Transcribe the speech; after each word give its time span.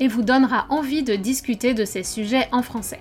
et 0.00 0.08
vous 0.08 0.22
donnera 0.22 0.66
envie 0.70 1.02
de 1.02 1.16
discuter 1.16 1.74
de 1.74 1.84
ces 1.84 2.02
sujets 2.02 2.48
en 2.52 2.62
français. 2.62 3.00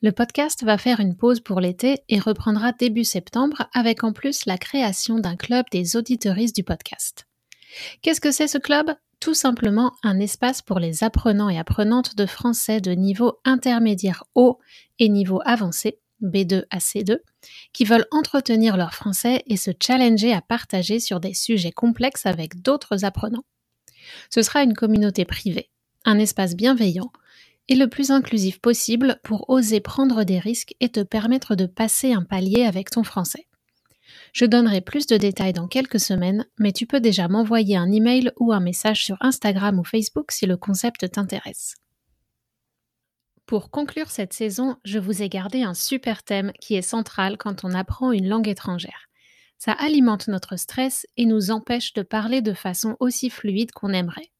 Le 0.00 0.10
podcast 0.10 0.64
va 0.64 0.78
faire 0.78 1.00
une 1.00 1.14
pause 1.14 1.40
pour 1.40 1.60
l'été 1.60 1.98
et 2.08 2.18
reprendra 2.18 2.72
début 2.72 3.04
septembre 3.04 3.68
avec 3.74 4.04
en 4.04 4.12
plus 4.12 4.46
la 4.46 4.56
création 4.56 5.18
d'un 5.18 5.36
club 5.36 5.66
des 5.70 5.96
auditeuristes 5.96 6.56
du 6.56 6.64
podcast. 6.64 7.26
Qu'est-ce 8.02 8.20
que 8.20 8.32
c'est 8.32 8.48
ce 8.48 8.58
club? 8.58 8.94
Tout 9.20 9.34
simplement 9.34 9.92
un 10.02 10.20
espace 10.20 10.60
pour 10.60 10.78
les 10.78 11.02
apprenants 11.02 11.48
et 11.48 11.58
apprenantes 11.58 12.14
de 12.16 12.26
français 12.26 12.80
de 12.80 12.92
niveau 12.92 13.38
intermédiaire 13.44 14.24
haut 14.34 14.58
et 14.98 15.08
niveau 15.08 15.40
avancé 15.44 15.98
B2 16.22 16.64
à 16.70 16.78
C2, 16.78 17.18
qui 17.72 17.84
veulent 17.84 18.06
entretenir 18.10 18.76
leur 18.76 18.94
français 18.94 19.42
et 19.46 19.56
se 19.56 19.70
challenger 19.80 20.32
à 20.32 20.40
partager 20.40 21.00
sur 21.00 21.20
des 21.20 21.34
sujets 21.34 21.72
complexes 21.72 22.26
avec 22.26 22.62
d'autres 22.62 23.04
apprenants. 23.04 23.44
Ce 24.30 24.42
sera 24.42 24.62
une 24.62 24.74
communauté 24.74 25.24
privée, 25.24 25.70
un 26.04 26.18
espace 26.18 26.54
bienveillant 26.54 27.12
et 27.68 27.74
le 27.74 27.88
plus 27.88 28.10
inclusif 28.10 28.60
possible 28.60 29.18
pour 29.24 29.48
oser 29.48 29.80
prendre 29.80 30.24
des 30.24 30.38
risques 30.38 30.74
et 30.80 30.90
te 30.90 31.00
permettre 31.00 31.54
de 31.54 31.66
passer 31.66 32.12
un 32.12 32.22
palier 32.22 32.64
avec 32.64 32.90
ton 32.90 33.04
français. 33.04 33.46
Je 34.34 34.46
donnerai 34.46 34.80
plus 34.80 35.06
de 35.06 35.16
détails 35.16 35.52
dans 35.52 35.68
quelques 35.68 36.00
semaines, 36.00 36.44
mais 36.58 36.72
tu 36.72 36.88
peux 36.88 36.98
déjà 36.98 37.28
m'envoyer 37.28 37.76
un 37.76 37.92
email 37.92 38.32
ou 38.40 38.52
un 38.52 38.58
message 38.58 39.04
sur 39.04 39.16
Instagram 39.20 39.78
ou 39.78 39.84
Facebook 39.84 40.32
si 40.32 40.44
le 40.44 40.56
concept 40.56 41.08
t'intéresse. 41.08 41.76
Pour 43.46 43.70
conclure 43.70 44.10
cette 44.10 44.32
saison, 44.32 44.76
je 44.84 44.98
vous 44.98 45.22
ai 45.22 45.28
gardé 45.28 45.62
un 45.62 45.72
super 45.72 46.24
thème 46.24 46.50
qui 46.60 46.74
est 46.74 46.82
central 46.82 47.36
quand 47.38 47.64
on 47.64 47.74
apprend 47.74 48.10
une 48.10 48.26
langue 48.26 48.48
étrangère. 48.48 49.08
Ça 49.56 49.70
alimente 49.70 50.26
notre 50.26 50.56
stress 50.56 51.06
et 51.16 51.26
nous 51.26 51.52
empêche 51.52 51.92
de 51.92 52.02
parler 52.02 52.42
de 52.42 52.54
façon 52.54 52.96
aussi 52.98 53.30
fluide 53.30 53.70
qu'on 53.70 53.92
aimerait. 53.92 54.32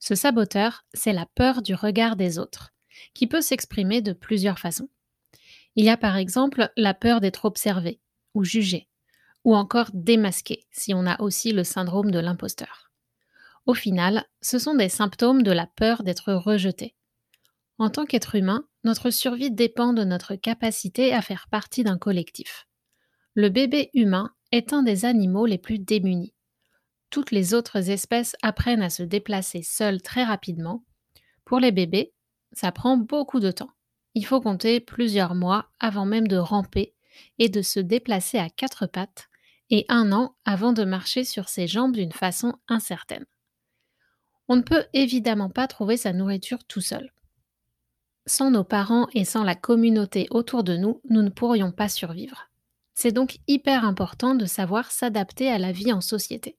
Ce 0.00 0.16
saboteur, 0.16 0.84
c'est 0.94 1.12
la 1.12 1.26
peur 1.36 1.62
du 1.62 1.76
regard 1.76 2.16
des 2.16 2.40
autres, 2.40 2.72
qui 3.14 3.28
peut 3.28 3.40
s'exprimer 3.40 4.02
de 4.02 4.12
plusieurs 4.12 4.58
façons. 4.58 4.88
Il 5.76 5.84
y 5.84 5.90
a 5.90 5.96
par 5.96 6.16
exemple 6.16 6.72
la 6.76 6.92
peur 6.92 7.20
d'être 7.20 7.44
observé 7.44 8.00
ou 8.34 8.42
jugé, 8.42 8.87
ou 9.48 9.54
encore 9.54 9.88
démasqué 9.94 10.66
si 10.70 10.92
on 10.92 11.06
a 11.06 11.18
aussi 11.22 11.52
le 11.52 11.64
syndrome 11.64 12.10
de 12.10 12.18
l'imposteur. 12.18 12.90
Au 13.64 13.72
final, 13.72 14.26
ce 14.42 14.58
sont 14.58 14.74
des 14.74 14.90
symptômes 14.90 15.42
de 15.42 15.50
la 15.50 15.66
peur 15.66 16.02
d'être 16.02 16.34
rejeté. 16.34 16.94
En 17.78 17.88
tant 17.88 18.04
qu'être 18.04 18.34
humain, 18.34 18.68
notre 18.84 19.08
survie 19.08 19.50
dépend 19.50 19.94
de 19.94 20.04
notre 20.04 20.34
capacité 20.34 21.14
à 21.14 21.22
faire 21.22 21.46
partie 21.50 21.82
d'un 21.82 21.96
collectif. 21.96 22.68
Le 23.32 23.48
bébé 23.48 23.88
humain 23.94 24.34
est 24.52 24.74
un 24.74 24.82
des 24.82 25.06
animaux 25.06 25.46
les 25.46 25.56
plus 25.56 25.78
démunis. 25.78 26.34
Toutes 27.08 27.30
les 27.30 27.54
autres 27.54 27.88
espèces 27.88 28.36
apprennent 28.42 28.82
à 28.82 28.90
se 28.90 29.02
déplacer 29.02 29.62
seules 29.62 30.02
très 30.02 30.24
rapidement. 30.24 30.84
Pour 31.46 31.58
les 31.58 31.72
bébés, 31.72 32.12
ça 32.52 32.70
prend 32.70 32.98
beaucoup 32.98 33.40
de 33.40 33.50
temps. 33.50 33.70
Il 34.12 34.26
faut 34.26 34.42
compter 34.42 34.80
plusieurs 34.80 35.34
mois 35.34 35.70
avant 35.80 36.04
même 36.04 36.28
de 36.28 36.36
ramper 36.36 36.94
et 37.38 37.48
de 37.48 37.62
se 37.62 37.80
déplacer 37.80 38.36
à 38.36 38.50
quatre 38.50 38.86
pattes, 38.86 39.27
et 39.70 39.84
un 39.88 40.12
an 40.12 40.34
avant 40.44 40.72
de 40.72 40.84
marcher 40.84 41.24
sur 41.24 41.48
ses 41.48 41.66
jambes 41.66 41.94
d'une 41.94 42.12
façon 42.12 42.54
incertaine. 42.68 43.26
On 44.48 44.56
ne 44.56 44.62
peut 44.62 44.86
évidemment 44.94 45.50
pas 45.50 45.68
trouver 45.68 45.96
sa 45.96 46.12
nourriture 46.12 46.64
tout 46.64 46.80
seul. 46.80 47.12
Sans 48.26 48.50
nos 48.50 48.64
parents 48.64 49.08
et 49.12 49.24
sans 49.24 49.44
la 49.44 49.54
communauté 49.54 50.26
autour 50.30 50.64
de 50.64 50.76
nous, 50.76 51.00
nous 51.08 51.22
ne 51.22 51.30
pourrions 51.30 51.72
pas 51.72 51.88
survivre. 51.88 52.50
C'est 52.94 53.12
donc 53.12 53.38
hyper 53.46 53.84
important 53.84 54.34
de 54.34 54.44
savoir 54.44 54.90
s'adapter 54.90 55.50
à 55.50 55.58
la 55.58 55.72
vie 55.72 55.92
en 55.92 56.00
société. 56.00 56.58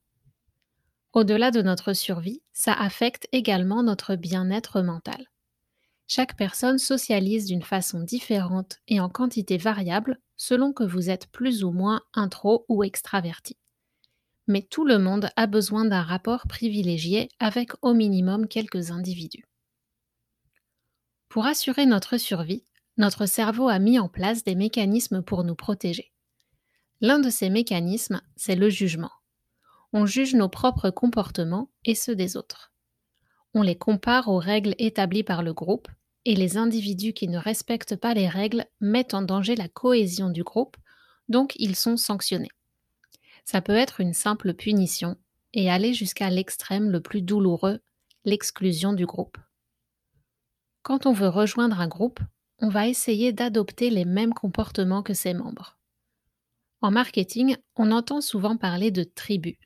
Au-delà 1.13 1.51
de 1.51 1.61
notre 1.61 1.93
survie, 1.93 2.41
ça 2.53 2.73
affecte 2.73 3.27
également 3.31 3.83
notre 3.83 4.15
bien-être 4.15 4.81
mental. 4.81 5.25
Chaque 6.07 6.35
personne 6.35 6.77
socialise 6.77 7.45
d'une 7.45 7.63
façon 7.63 8.01
différente 8.01 8.77
et 8.87 8.99
en 8.99 9.09
quantité 9.09 9.57
variable 9.57 10.19
selon 10.39 10.71
que 10.71 10.85
vous 10.85 11.11
êtes 11.11 11.27
plus 11.27 11.63
ou 11.63 11.71
moins 11.71 12.01
intro 12.13 12.65
ou 12.69 12.83
extraverti. 12.83 13.57
Mais 14.47 14.63
tout 14.63 14.85
le 14.85 14.97
monde 14.97 15.29
a 15.35 15.45
besoin 15.45 15.85
d'un 15.85 16.01
rapport 16.01 16.47
privilégié 16.47 17.29
avec 17.39 17.73
au 17.83 17.93
minimum 17.93 18.47
quelques 18.47 18.89
individus. 18.89 19.45
Pour 21.27 21.45
assurer 21.45 21.85
notre 21.85 22.17
survie, 22.17 22.65
notre 22.97 23.27
cerveau 23.27 23.67
a 23.67 23.79
mis 23.79 23.99
en 23.99 24.07
place 24.07 24.43
des 24.43 24.55
mécanismes 24.55 25.21
pour 25.21 25.43
nous 25.43 25.55
protéger. 25.55 26.11
L'un 27.01 27.19
de 27.19 27.29
ces 27.29 27.49
mécanismes, 27.49 28.21
c'est 28.35 28.55
le 28.55 28.69
jugement. 28.69 29.11
On 29.91 30.05
juge 30.05 30.35
nos 30.35 30.49
propres 30.49 30.89
comportements 30.89 31.69
et 31.83 31.95
ceux 31.95 32.15
des 32.15 32.37
autres. 32.37 32.71
On 33.53 33.61
les 33.61 33.77
compare 33.77 34.29
aux 34.29 34.39
règles 34.39 34.75
établies 34.77 35.23
par 35.23 35.43
le 35.43 35.53
groupe, 35.53 35.89
et 36.29 36.35
les 36.35 36.57
individus 36.57 37.13
qui 37.13 37.27
ne 37.27 37.39
respectent 37.39 37.95
pas 37.95 38.13
les 38.13 38.27
règles 38.27 38.67
mettent 38.81 39.15
en 39.15 39.23
danger 39.23 39.55
la 39.55 39.67
cohésion 39.67 40.29
du 40.29 40.43
groupe, 40.43 40.77
donc 41.27 41.55
ils 41.55 41.75
sont 41.75 41.97
sanctionnés. 41.97 42.51
Ça 43.45 43.61
peut 43.61 43.75
être 43.75 43.99
une 43.99 44.13
simple 44.13 44.53
punition 44.53 45.17
et 45.55 45.71
aller 45.71 45.95
jusqu'à 45.95 46.29
l'extrême 46.29 46.91
le 46.91 47.01
plus 47.01 47.23
douloureux, 47.23 47.79
l'exclusion 48.25 48.93
du 48.93 49.07
groupe. 49.07 49.39
Quand 50.83 51.07
on 51.07 51.13
veut 51.13 51.29
rejoindre 51.29 51.79
un 51.79 51.87
groupe, 51.87 52.19
on 52.59 52.69
va 52.69 52.87
essayer 52.87 53.33
d'adopter 53.33 53.89
les 53.89 54.05
mêmes 54.05 54.35
comportements 54.35 55.01
que 55.01 55.15
ses 55.15 55.33
membres. 55.33 55.79
En 56.81 56.91
marketing, 56.91 57.57
on 57.75 57.89
entend 57.89 58.21
souvent 58.21 58.55
parler 58.55 58.91
de 58.91 59.03
tribu, 59.03 59.57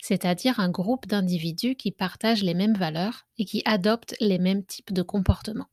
c'est-à-dire 0.00 0.58
un 0.58 0.68
groupe 0.68 1.06
d'individus 1.06 1.76
qui 1.76 1.92
partagent 1.92 2.42
les 2.42 2.54
mêmes 2.54 2.76
valeurs 2.76 3.28
et 3.38 3.44
qui 3.44 3.62
adoptent 3.66 4.16
les 4.18 4.40
mêmes 4.40 4.64
types 4.64 4.92
de 4.92 5.02
comportements. 5.02 5.68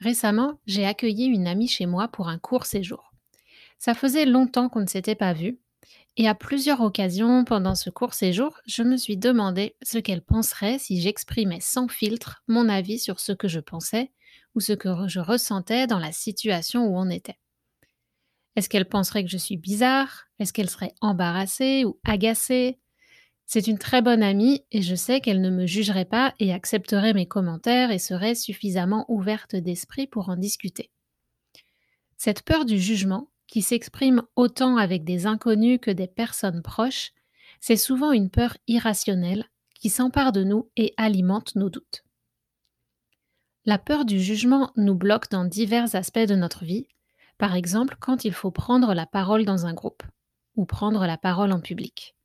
Récemment, 0.00 0.60
j'ai 0.66 0.86
accueilli 0.86 1.26
une 1.26 1.46
amie 1.46 1.68
chez 1.68 1.86
moi 1.86 2.08
pour 2.08 2.28
un 2.28 2.38
court 2.38 2.66
séjour. 2.66 3.12
Ça 3.78 3.94
faisait 3.94 4.26
longtemps 4.26 4.68
qu'on 4.68 4.80
ne 4.80 4.86
s'était 4.86 5.14
pas 5.14 5.32
vu 5.32 5.58
et 6.18 6.28
à 6.28 6.34
plusieurs 6.34 6.80
occasions 6.80 7.44
pendant 7.44 7.74
ce 7.74 7.90
court 7.90 8.14
séjour, 8.14 8.58
je 8.66 8.82
me 8.82 8.96
suis 8.96 9.18
demandé 9.18 9.76
ce 9.82 9.98
qu'elle 9.98 10.22
penserait 10.22 10.78
si 10.78 11.00
j'exprimais 11.00 11.60
sans 11.60 11.88
filtre 11.88 12.42
mon 12.48 12.70
avis 12.70 12.98
sur 12.98 13.20
ce 13.20 13.32
que 13.32 13.48
je 13.48 13.60
pensais 13.60 14.12
ou 14.54 14.60
ce 14.60 14.72
que 14.72 14.88
je 15.08 15.20
ressentais 15.20 15.86
dans 15.86 15.98
la 15.98 16.12
situation 16.12 16.86
où 16.86 16.96
on 16.96 17.10
était. 17.10 17.38
Est-ce 18.56 18.70
qu'elle 18.70 18.88
penserait 18.88 19.24
que 19.24 19.30
je 19.30 19.36
suis 19.36 19.58
bizarre? 19.58 20.24
Est-ce 20.38 20.54
qu'elle 20.54 20.70
serait 20.70 20.94
embarrassée 21.02 21.84
ou 21.84 22.00
agacée? 22.04 22.78
C'est 23.46 23.68
une 23.68 23.78
très 23.78 24.02
bonne 24.02 24.24
amie 24.24 24.64
et 24.72 24.82
je 24.82 24.96
sais 24.96 25.20
qu'elle 25.20 25.40
ne 25.40 25.50
me 25.50 25.66
jugerait 25.66 26.04
pas 26.04 26.34
et 26.40 26.52
accepterait 26.52 27.14
mes 27.14 27.26
commentaires 27.26 27.92
et 27.92 28.00
serait 28.00 28.34
suffisamment 28.34 29.04
ouverte 29.08 29.54
d'esprit 29.54 30.08
pour 30.08 30.28
en 30.28 30.36
discuter. 30.36 30.90
Cette 32.16 32.42
peur 32.42 32.64
du 32.64 32.78
jugement, 32.78 33.30
qui 33.46 33.62
s'exprime 33.62 34.22
autant 34.34 34.76
avec 34.76 35.04
des 35.04 35.26
inconnus 35.26 35.78
que 35.80 35.92
des 35.92 36.08
personnes 36.08 36.60
proches, 36.60 37.12
c'est 37.60 37.76
souvent 37.76 38.10
une 38.10 38.30
peur 38.30 38.56
irrationnelle 38.66 39.44
qui 39.78 39.90
s'emparent 39.90 40.32
de 40.32 40.42
nous 40.42 40.68
et 40.76 40.92
alimentent 40.96 41.54
nos 41.54 41.70
doutes. 41.70 42.02
La 43.64 43.78
peur 43.78 44.04
du 44.04 44.18
jugement 44.18 44.72
nous 44.76 44.96
bloque 44.96 45.30
dans 45.30 45.44
divers 45.44 45.94
aspects 45.94 46.18
de 46.18 46.34
notre 46.34 46.64
vie, 46.64 46.88
par 47.38 47.54
exemple 47.54 47.96
quand 48.00 48.24
il 48.24 48.32
faut 48.32 48.50
prendre 48.50 48.92
la 48.92 49.06
parole 49.06 49.44
dans 49.44 49.66
un 49.66 49.74
groupe 49.74 50.02
ou 50.56 50.64
prendre 50.64 51.06
la 51.06 51.16
parole 51.16 51.52
en 51.52 51.60
public. 51.60 52.15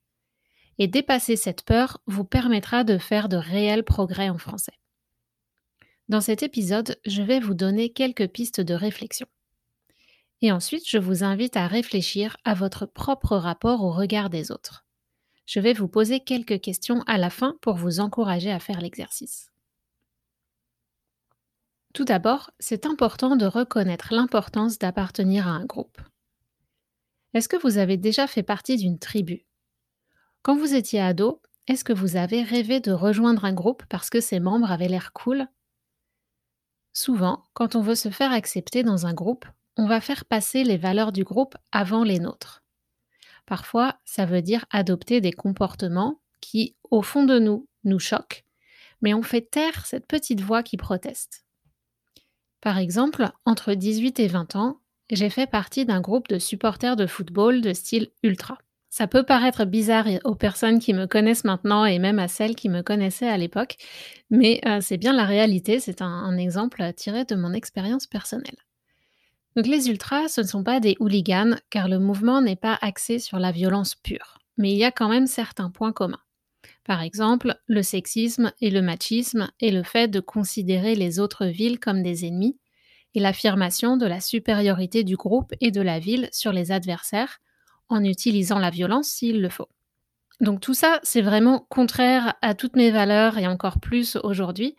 Et 0.81 0.87
dépasser 0.87 1.35
cette 1.35 1.61
peur 1.61 2.01
vous 2.07 2.23
permettra 2.23 2.83
de 2.83 2.97
faire 2.97 3.29
de 3.29 3.37
réels 3.37 3.83
progrès 3.83 4.29
en 4.29 4.39
français. 4.39 4.79
Dans 6.09 6.21
cet 6.21 6.41
épisode, 6.41 6.99
je 7.05 7.21
vais 7.21 7.39
vous 7.39 7.53
donner 7.53 7.93
quelques 7.93 8.27
pistes 8.27 8.61
de 8.61 8.73
réflexion. 8.73 9.27
Et 10.41 10.51
ensuite, 10.51 10.89
je 10.89 10.97
vous 10.97 11.23
invite 11.23 11.55
à 11.55 11.67
réfléchir 11.67 12.35
à 12.45 12.55
votre 12.55 12.87
propre 12.87 13.37
rapport 13.37 13.83
au 13.83 13.91
regard 13.91 14.31
des 14.31 14.51
autres. 14.51 14.83
Je 15.45 15.59
vais 15.59 15.73
vous 15.73 15.87
poser 15.87 16.19
quelques 16.19 16.59
questions 16.59 17.03
à 17.05 17.19
la 17.19 17.29
fin 17.29 17.59
pour 17.61 17.75
vous 17.75 17.99
encourager 17.99 18.49
à 18.49 18.57
faire 18.57 18.81
l'exercice. 18.81 19.51
Tout 21.93 22.05
d'abord, 22.05 22.49
c'est 22.57 22.87
important 22.87 23.35
de 23.35 23.45
reconnaître 23.45 24.15
l'importance 24.15 24.79
d'appartenir 24.79 25.47
à 25.47 25.51
un 25.51 25.65
groupe. 25.65 26.01
Est-ce 27.35 27.47
que 27.47 27.61
vous 27.61 27.77
avez 27.77 27.97
déjà 27.97 28.25
fait 28.25 28.41
partie 28.41 28.77
d'une 28.77 28.97
tribu? 28.97 29.45
Quand 30.43 30.55
vous 30.55 30.73
étiez 30.73 30.99
ado, 30.99 31.41
est-ce 31.67 31.83
que 31.83 31.93
vous 31.93 32.15
avez 32.15 32.41
rêvé 32.41 32.79
de 32.79 32.91
rejoindre 32.91 33.45
un 33.45 33.53
groupe 33.53 33.83
parce 33.89 34.09
que 34.09 34.19
ses 34.19 34.39
membres 34.39 34.71
avaient 34.71 34.87
l'air 34.87 35.13
cool? 35.13 35.47
Souvent, 36.93 37.45
quand 37.53 37.75
on 37.75 37.81
veut 37.81 37.95
se 37.95 38.09
faire 38.09 38.31
accepter 38.31 38.81
dans 38.81 39.05
un 39.05 39.13
groupe, 39.13 39.45
on 39.77 39.87
va 39.87 40.01
faire 40.01 40.25
passer 40.25 40.63
les 40.63 40.77
valeurs 40.77 41.11
du 41.11 41.23
groupe 41.23 41.55
avant 41.71 42.03
les 42.03 42.19
nôtres. 42.19 42.63
Parfois, 43.45 43.99
ça 44.03 44.25
veut 44.25 44.41
dire 44.41 44.65
adopter 44.71 45.21
des 45.21 45.31
comportements 45.31 46.19
qui, 46.41 46.75
au 46.89 47.03
fond 47.03 47.23
de 47.23 47.37
nous, 47.37 47.67
nous 47.83 47.99
choquent, 47.99 48.43
mais 49.01 49.13
on 49.13 49.21
fait 49.21 49.41
taire 49.41 49.85
cette 49.85 50.07
petite 50.07 50.41
voix 50.41 50.63
qui 50.63 50.75
proteste. 50.75 51.45
Par 52.61 52.79
exemple, 52.79 53.31
entre 53.45 53.73
18 53.73 54.19
et 54.19 54.27
20 54.27 54.55
ans, 54.55 54.81
j'ai 55.11 55.29
fait 55.29 55.47
partie 55.47 55.85
d'un 55.85 56.01
groupe 56.01 56.27
de 56.29 56.39
supporters 56.39 56.95
de 56.95 57.05
football 57.05 57.61
de 57.61 57.73
style 57.73 58.11
ultra. 58.23 58.57
Ça 58.91 59.07
peut 59.07 59.23
paraître 59.23 59.63
bizarre 59.63 60.05
aux 60.25 60.35
personnes 60.35 60.79
qui 60.79 60.93
me 60.93 61.07
connaissent 61.07 61.45
maintenant 61.45 61.85
et 61.85 61.97
même 61.97 62.19
à 62.19 62.27
celles 62.27 62.57
qui 62.57 62.67
me 62.67 62.81
connaissaient 62.81 63.29
à 63.29 63.37
l'époque, 63.37 63.77
mais 64.29 64.59
euh, 64.65 64.79
c'est 64.81 64.97
bien 64.97 65.13
la 65.13 65.23
réalité, 65.23 65.79
c'est 65.79 66.01
un 66.01 66.35
exemple 66.35 66.83
tiré 66.91 67.23
de 67.23 67.35
mon 67.35 67.53
expérience 67.53 68.05
personnelle. 68.05 68.57
Donc 69.55 69.65
les 69.65 69.89
ultras, 69.89 70.27
ce 70.27 70.41
ne 70.41 70.45
sont 70.45 70.65
pas 70.65 70.81
des 70.81 70.97
hooligans, 70.99 71.55
car 71.69 71.87
le 71.87 71.99
mouvement 71.99 72.41
n'est 72.41 72.57
pas 72.57 72.77
axé 72.81 73.17
sur 73.17 73.39
la 73.39 73.53
violence 73.53 73.95
pure. 73.95 74.39
Mais 74.57 74.73
il 74.73 74.77
y 74.77 74.83
a 74.83 74.91
quand 74.91 75.07
même 75.07 75.27
certains 75.27 75.69
points 75.69 75.93
communs. 75.93 76.21
Par 76.83 77.01
exemple, 77.01 77.55
le 77.67 77.83
sexisme 77.83 78.51
et 78.59 78.71
le 78.71 78.81
machisme 78.81 79.49
et 79.61 79.71
le 79.71 79.83
fait 79.83 80.09
de 80.09 80.19
considérer 80.19 80.95
les 80.95 81.17
autres 81.21 81.45
villes 81.45 81.79
comme 81.79 82.03
des 82.03 82.25
ennemis, 82.25 82.57
et 83.15 83.21
l'affirmation 83.21 83.95
de 83.95 84.05
la 84.05 84.19
supériorité 84.19 85.05
du 85.05 85.15
groupe 85.15 85.53
et 85.61 85.71
de 85.71 85.81
la 85.81 85.99
ville 85.99 86.27
sur 86.33 86.51
les 86.51 86.73
adversaires, 86.73 87.39
en 87.91 88.03
utilisant 88.03 88.59
la 88.59 88.69
violence 88.69 89.07
s'il 89.07 89.41
le 89.41 89.49
faut. 89.49 89.69
Donc 90.39 90.59
tout 90.59 90.73
ça, 90.73 90.99
c'est 91.03 91.21
vraiment 91.21 91.65
contraire 91.69 92.33
à 92.41 92.55
toutes 92.55 92.75
mes 92.75 92.89
valeurs 92.89 93.37
et 93.37 93.47
encore 93.47 93.79
plus 93.79 94.17
aujourd'hui, 94.23 94.75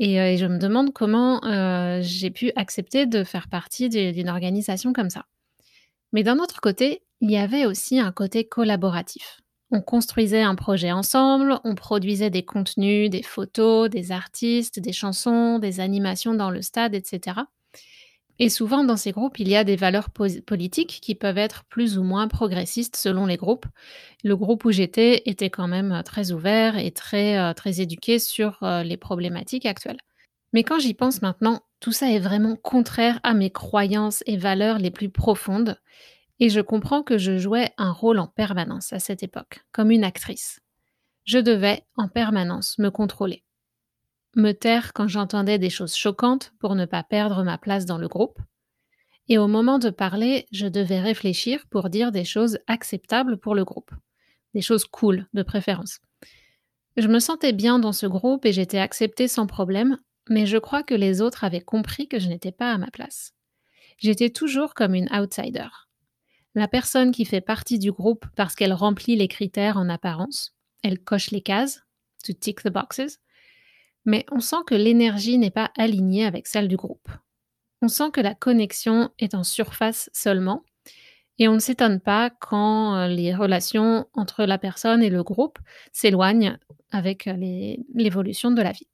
euh, 0.00 0.04
et, 0.04 0.36
je 0.36 0.46
me 0.46 0.58
demande 0.58 0.92
comment 0.92 1.44
euh, 1.44 2.00
j'ai 2.02 2.30
pu 2.30 2.52
accepter 2.56 3.06
de 3.06 3.24
faire 3.24 3.48
partie 3.48 3.88
d'une 3.88 4.28
organisation 4.28 4.92
comme 4.92 5.10
ça. 5.10 5.26
Mais 6.12 6.22
d'un 6.22 6.38
autre 6.38 6.60
côté, 6.60 7.02
il 7.20 7.30
y 7.30 7.36
avait 7.36 7.66
aussi 7.66 8.00
un 8.00 8.12
côté 8.12 8.44
collaboratif. 8.44 9.40
On 9.70 9.82
construisait 9.82 10.42
un 10.42 10.56
projet 10.56 10.90
ensemble, 10.90 11.60
on 11.64 11.74
produisait 11.76 12.30
des 12.30 12.44
contenus, 12.44 13.08
des 13.08 13.22
photos, 13.22 13.88
des 13.88 14.10
artistes, 14.10 14.80
des 14.80 14.92
chansons, 14.92 15.60
des 15.60 15.78
animations 15.78 16.34
dans 16.34 16.50
le 16.50 16.62
stade, 16.62 16.94
etc. 16.94 17.42
Et 18.42 18.48
souvent, 18.48 18.84
dans 18.84 18.96
ces 18.96 19.12
groupes, 19.12 19.38
il 19.38 19.48
y 19.48 19.54
a 19.54 19.64
des 19.64 19.76
valeurs 19.76 20.08
politiques 20.08 21.00
qui 21.02 21.14
peuvent 21.14 21.36
être 21.36 21.64
plus 21.64 21.98
ou 21.98 22.02
moins 22.02 22.26
progressistes 22.26 22.96
selon 22.96 23.26
les 23.26 23.36
groupes. 23.36 23.66
Le 24.24 24.34
groupe 24.34 24.64
où 24.64 24.70
j'étais 24.70 25.22
était 25.26 25.50
quand 25.50 25.68
même 25.68 25.92
euh, 25.92 26.02
très 26.02 26.32
ouvert 26.32 26.78
et 26.78 26.90
très, 26.90 27.38
euh, 27.38 27.52
très 27.52 27.82
éduqué 27.82 28.18
sur 28.18 28.62
euh, 28.62 28.82
les 28.82 28.96
problématiques 28.96 29.66
actuelles. 29.66 30.00
Mais 30.54 30.64
quand 30.64 30.78
j'y 30.78 30.94
pense 30.94 31.20
maintenant, 31.20 31.60
tout 31.80 31.92
ça 31.92 32.10
est 32.10 32.18
vraiment 32.18 32.56
contraire 32.56 33.20
à 33.24 33.34
mes 33.34 33.50
croyances 33.50 34.22
et 34.24 34.38
valeurs 34.38 34.78
les 34.78 34.90
plus 34.90 35.10
profondes. 35.10 35.78
Et 36.38 36.48
je 36.48 36.62
comprends 36.62 37.02
que 37.02 37.18
je 37.18 37.36
jouais 37.36 37.68
un 37.76 37.92
rôle 37.92 38.18
en 38.18 38.26
permanence 38.26 38.94
à 38.94 39.00
cette 39.00 39.22
époque, 39.22 39.60
comme 39.70 39.90
une 39.90 40.02
actrice. 40.02 40.60
Je 41.26 41.38
devais 41.38 41.82
en 41.94 42.08
permanence 42.08 42.78
me 42.78 42.88
contrôler 42.88 43.44
me 44.36 44.52
taire 44.52 44.92
quand 44.92 45.08
j'entendais 45.08 45.58
des 45.58 45.70
choses 45.70 45.94
choquantes 45.94 46.52
pour 46.58 46.74
ne 46.74 46.86
pas 46.86 47.02
perdre 47.02 47.42
ma 47.42 47.58
place 47.58 47.86
dans 47.86 47.98
le 47.98 48.08
groupe. 48.08 48.38
Et 49.28 49.38
au 49.38 49.46
moment 49.46 49.78
de 49.78 49.90
parler, 49.90 50.46
je 50.50 50.66
devais 50.66 51.00
réfléchir 51.00 51.66
pour 51.70 51.90
dire 51.90 52.12
des 52.12 52.24
choses 52.24 52.58
acceptables 52.66 53.38
pour 53.38 53.54
le 53.54 53.64
groupe, 53.64 53.92
des 54.54 54.62
choses 54.62 54.84
cool 54.84 55.28
de 55.34 55.42
préférence. 55.42 56.00
Je 56.96 57.06
me 57.06 57.20
sentais 57.20 57.52
bien 57.52 57.78
dans 57.78 57.92
ce 57.92 58.06
groupe 58.06 58.44
et 58.44 58.52
j'étais 58.52 58.78
acceptée 58.78 59.28
sans 59.28 59.46
problème, 59.46 59.98
mais 60.28 60.46
je 60.46 60.58
crois 60.58 60.82
que 60.82 60.94
les 60.94 61.20
autres 61.20 61.44
avaient 61.44 61.60
compris 61.60 62.08
que 62.08 62.18
je 62.18 62.28
n'étais 62.28 62.52
pas 62.52 62.72
à 62.72 62.78
ma 62.78 62.90
place. 62.90 63.32
J'étais 63.98 64.30
toujours 64.30 64.74
comme 64.74 64.94
une 64.94 65.08
outsider. 65.12 65.68
La 66.54 66.66
personne 66.66 67.12
qui 67.12 67.24
fait 67.24 67.40
partie 67.40 67.78
du 67.78 67.92
groupe 67.92 68.26
parce 68.34 68.56
qu'elle 68.56 68.72
remplit 68.72 69.14
les 69.14 69.28
critères 69.28 69.76
en 69.76 69.88
apparence, 69.88 70.56
elle 70.82 70.98
coche 70.98 71.30
les 71.30 71.42
cases, 71.42 71.82
to 72.24 72.32
tick 72.32 72.62
the 72.62 72.68
boxes, 72.70 73.20
mais 74.04 74.24
on 74.30 74.40
sent 74.40 74.62
que 74.66 74.74
l'énergie 74.74 75.38
n'est 75.38 75.50
pas 75.50 75.70
alignée 75.76 76.24
avec 76.24 76.46
celle 76.46 76.68
du 76.68 76.76
groupe. 76.76 77.08
On 77.82 77.88
sent 77.88 78.10
que 78.12 78.20
la 78.20 78.34
connexion 78.34 79.10
est 79.18 79.34
en 79.34 79.44
surface 79.44 80.10
seulement, 80.12 80.64
et 81.38 81.48
on 81.48 81.54
ne 81.54 81.58
s'étonne 81.58 82.00
pas 82.00 82.28
quand 82.28 82.94
euh, 82.94 83.08
les 83.08 83.34
relations 83.34 84.06
entre 84.12 84.44
la 84.44 84.58
personne 84.58 85.02
et 85.02 85.08
le 85.08 85.22
groupe 85.22 85.58
s'éloignent 85.90 86.58
avec 86.90 87.26
euh, 87.26 87.34
l'évolution 87.94 88.50
de 88.50 88.60
la 88.60 88.72
vie. 88.72 88.88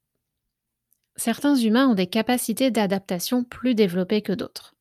Certains 1.16 1.56
humains 1.56 1.88
ont 1.88 1.94
des 1.94 2.06
capacités 2.06 2.70
d'adaptation 2.70 3.42
plus 3.42 3.74
développées 3.74 4.22
que 4.22 4.32
d'autres. 4.32 4.76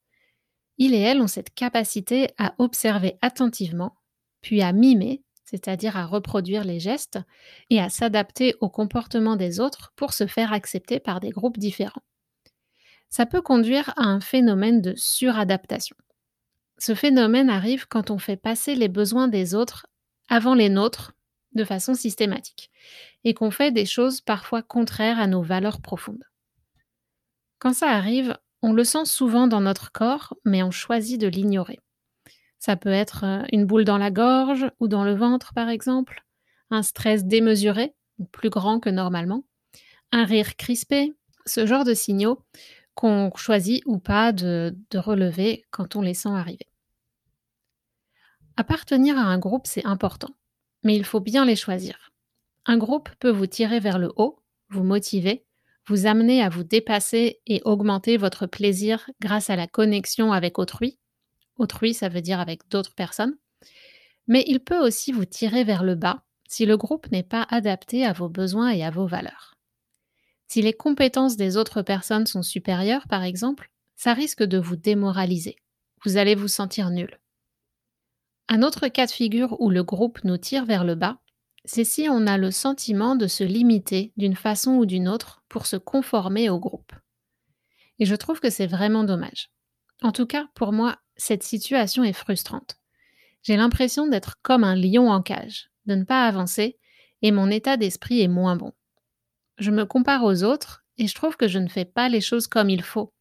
Ils 0.78 0.94
et 0.94 1.00
elles 1.00 1.21
ont 1.21 1.28
cette 1.28 1.56
capacité 1.56 2.28
à 2.38 2.54
observer 2.60 3.18
attentivement, 3.21 3.95
puis 4.42 4.62
à 4.62 4.71
mimer 4.71 5.24
c'est-à-dire 5.45 5.95
à 5.95 6.06
reproduire 6.06 6.63
les 6.63 6.80
gestes 6.80 7.19
et 7.69 7.80
à 7.80 7.89
s'adapter 7.89 8.56
au 8.59 8.69
comportement 8.69 9.36
des 9.36 9.59
autres 9.59 9.94
pour 9.95 10.13
se 10.13 10.27
faire 10.27 10.51
accepter 10.51 11.00
par 11.00 11.19
des 11.19 11.30
groupes 11.30 11.57
différents. 11.57 12.03
Ça 13.09 13.25
peut 13.25 13.42
conduire 13.42 13.94
à 13.97 14.04
un 14.04 14.19
phénomène 14.19 14.81
de 14.81 14.94
suradaptation. 14.95 15.95
Ce 16.78 16.94
phénomène 16.94 17.49
arrive 17.49 17.87
quand 17.87 18.11
on 18.11 18.18
fait 18.18 18.35
passer 18.35 18.75
les 18.75 18.90
besoins 18.90 19.28
des 19.28 19.56
autres 19.56 19.87
avant 20.28 20.56
les 20.56 20.69
nôtres 20.69 21.14
de 21.54 21.64
façon 21.64 21.94
systématique 21.94 22.69
et 23.23 23.33
qu'on 23.33 23.52
fait 23.52 23.71
des 23.71 23.85
choses 23.85 24.19
parfois 24.19 24.61
contraires 24.61 25.19
à 25.19 25.28
nos 25.28 25.42
valeurs 25.42 25.81
profondes. 25.81 26.25
Quand 27.59 27.73
ça 27.73 27.90
arrive, 27.92 28.37
on 28.61 28.73
le 28.73 28.83
sent 28.83 29.06
souvent 29.06 29.47
dans 29.47 29.61
notre 29.61 29.92
corps, 29.92 30.35
mais 30.44 30.64
on 30.64 30.71
choisit 30.71 31.19
de 31.19 31.28
l'ignorer. 31.28 31.80
Ça 32.59 32.76
peut 32.76 32.90
être 32.90 33.24
euh, 33.24 33.44
une 33.52 33.66
boule 33.66 33.85
dans 33.85 33.97
la 33.97 34.12
gorge 34.12 34.69
ou 34.80 34.88
dans 34.88 35.04
le 35.04 35.14
ventre, 35.14 35.54
par 35.54 35.69
exemple, 35.69 36.26
un 36.71 36.81
stress 36.81 37.26
démesuré, 37.26 37.94
plus 38.31 38.50
grand 38.50 38.80
que 38.80 38.90
normalement, 38.90 39.44
un 40.12 40.26
rire 40.26 40.56
crispé, 40.56 41.14
ce 41.45 41.66
genre 41.66 41.83
de 41.83 41.94
signaux 41.94 42.42
qu'on 42.95 43.30
choisit 43.35 43.83
ou 43.85 44.00
pas 44.00 44.31
de, 44.31 44.76
de 44.90 44.97
relever 44.97 45.66
quand 45.69 45.95
on 45.95 46.02
les 46.02 46.14
sent 46.14 46.30
arriver. 46.30 46.68
Appartenir 48.57 49.18
à 49.18 49.24
un 49.24 49.38
groupe, 49.38 49.68
c'est 49.68 49.85
important, 49.85 50.33
mais 50.83 50.95
il 50.95 51.04
faut 51.04 51.19
bien 51.19 51.45
les 51.45 51.57
choisir. 51.57 52.14
Un 52.66 52.78
groupe 52.78 53.09
peut 53.19 53.30
vous 53.30 53.47
tirer 53.47 53.80
vers 53.80 54.00
le 54.00 54.12
haut, 54.16 54.42
vous 54.69 54.83
motiver, 54.83 55.45
vous 55.88 56.07
amener 56.07 56.42
à 56.42 56.50
vous 56.50 56.64
dépasser 56.64 57.42
et 57.45 57.62
augmenter 57.66 58.18
votre 58.18 58.47
plaisir 58.47 59.09
grâce 59.21 59.50
à 59.50 59.56
la 59.56 59.68
connexion 59.68 60.31
avec 60.31 60.57
autrui, 60.57 60.97
Autrui, 61.57 61.94
ça 61.94 62.09
veut 62.09 62.21
dire 62.21 62.40
avec 62.40 62.69
d'autres 62.69 62.94
personnes. 62.94 63.38
Mais 64.28 64.44
il 64.47 64.59
peut 64.59 64.80
aussi 64.80 65.12
vous 65.12 65.26
tirer 65.26 65.64
vers 65.64 65.83
le 65.83 65.95
bas 65.95 66.24
si 66.47 66.66
le 66.66 66.78
groupe 66.78 67.12
n'est 67.12 67.24
pas 67.24 67.45
adapté 67.50 68.06
à 68.06 68.14
vos 68.14 68.30
besoins 68.30 68.69
et 68.69 68.83
à 68.83 68.92
vos 68.92 69.07
valeurs. 69.07 69.56
Si 70.47 70.62
les 70.62 70.74
compétences 70.74 71.38
des 71.38 71.57
autres 71.57 71.81
personnes 71.81 72.28
sont 72.28 72.44
supérieures, 72.44 73.07
par 73.07 73.24
exemple, 73.24 73.71
ça 73.95 74.14
risque 74.14 74.44
de 74.44 74.57
vous 74.57 74.76
démoraliser. 74.76 75.57
Vous 76.04 76.18
allez 76.18 76.35
vous 76.35 76.47
sentir 76.47 76.92
nul. 76.92 77.19
Un 78.47 78.62
autre 78.62 78.88
cas 78.88 79.07
de 79.07 79.12
figure 79.12 79.59
où 79.59 79.69
le 79.69 79.83
groupe 79.83 80.24
nous 80.24 80.38
tire 80.38 80.66
vers 80.66 80.83
le 80.83 80.95
bas, 80.95 81.18
c'est 81.64 81.83
si 81.83 82.07
on 82.09 82.28
a 82.28 82.38
le 82.38 82.52
sentiment 82.52 83.16
de 83.16 83.26
se 83.26 83.44
limiter 83.44 84.14
d'une 84.18 84.35
façon 84.35 84.74
ou 84.74 84.85
d'une 84.85 85.07
autre 85.07 85.44
pour 85.50 85.66
se 85.66 85.78
conformer 85.78 86.50
au 86.50 86.59
groupe. 86.59 86.94
Et 87.97 88.06
je 88.06 88.16
trouve 88.16 88.40
que 88.40 88.52
c'est 88.52 88.68
vraiment 88.68 89.04
dommage. 89.04 89.50
En 90.02 90.11
tout 90.11 90.25
cas, 90.25 90.47
pour 90.56 90.71
moi, 90.71 90.97
cette 91.16 91.44
situation 91.44 92.04
est 92.04 92.14
frustrante. 92.14 92.78
J'ai 93.44 93.57
l'impression 93.57 94.07
d'être 94.07 94.42
comme 94.42 94.64
un 94.64 94.75
lion 94.75 95.09
en 95.09 95.21
cage, 95.21 95.69
de 95.85 95.95
ne 95.95 96.04
pas 96.04 96.28
avancer 96.28 96.78
et 97.21 97.31
mon 97.31 97.49
état 97.49 97.78
d'esprit 97.78 98.21
est 98.21 98.28
moins 98.28 98.56
bon. 98.56 98.73
Je 99.57 99.71
me 99.71 99.85
compare 99.85 100.23
aux 100.23 100.44
autres 100.44 100.83
et 100.97 101.07
je 101.07 101.16
trouve 101.16 101.37
que 101.37 101.47
je 101.47 101.59
ne 101.59 101.68
fais 101.68 101.85
pas 101.85 102.09
les 102.09 102.21
choses 102.21 102.47
comme 102.47 102.69
il 102.69 102.83
faut, 102.83 103.14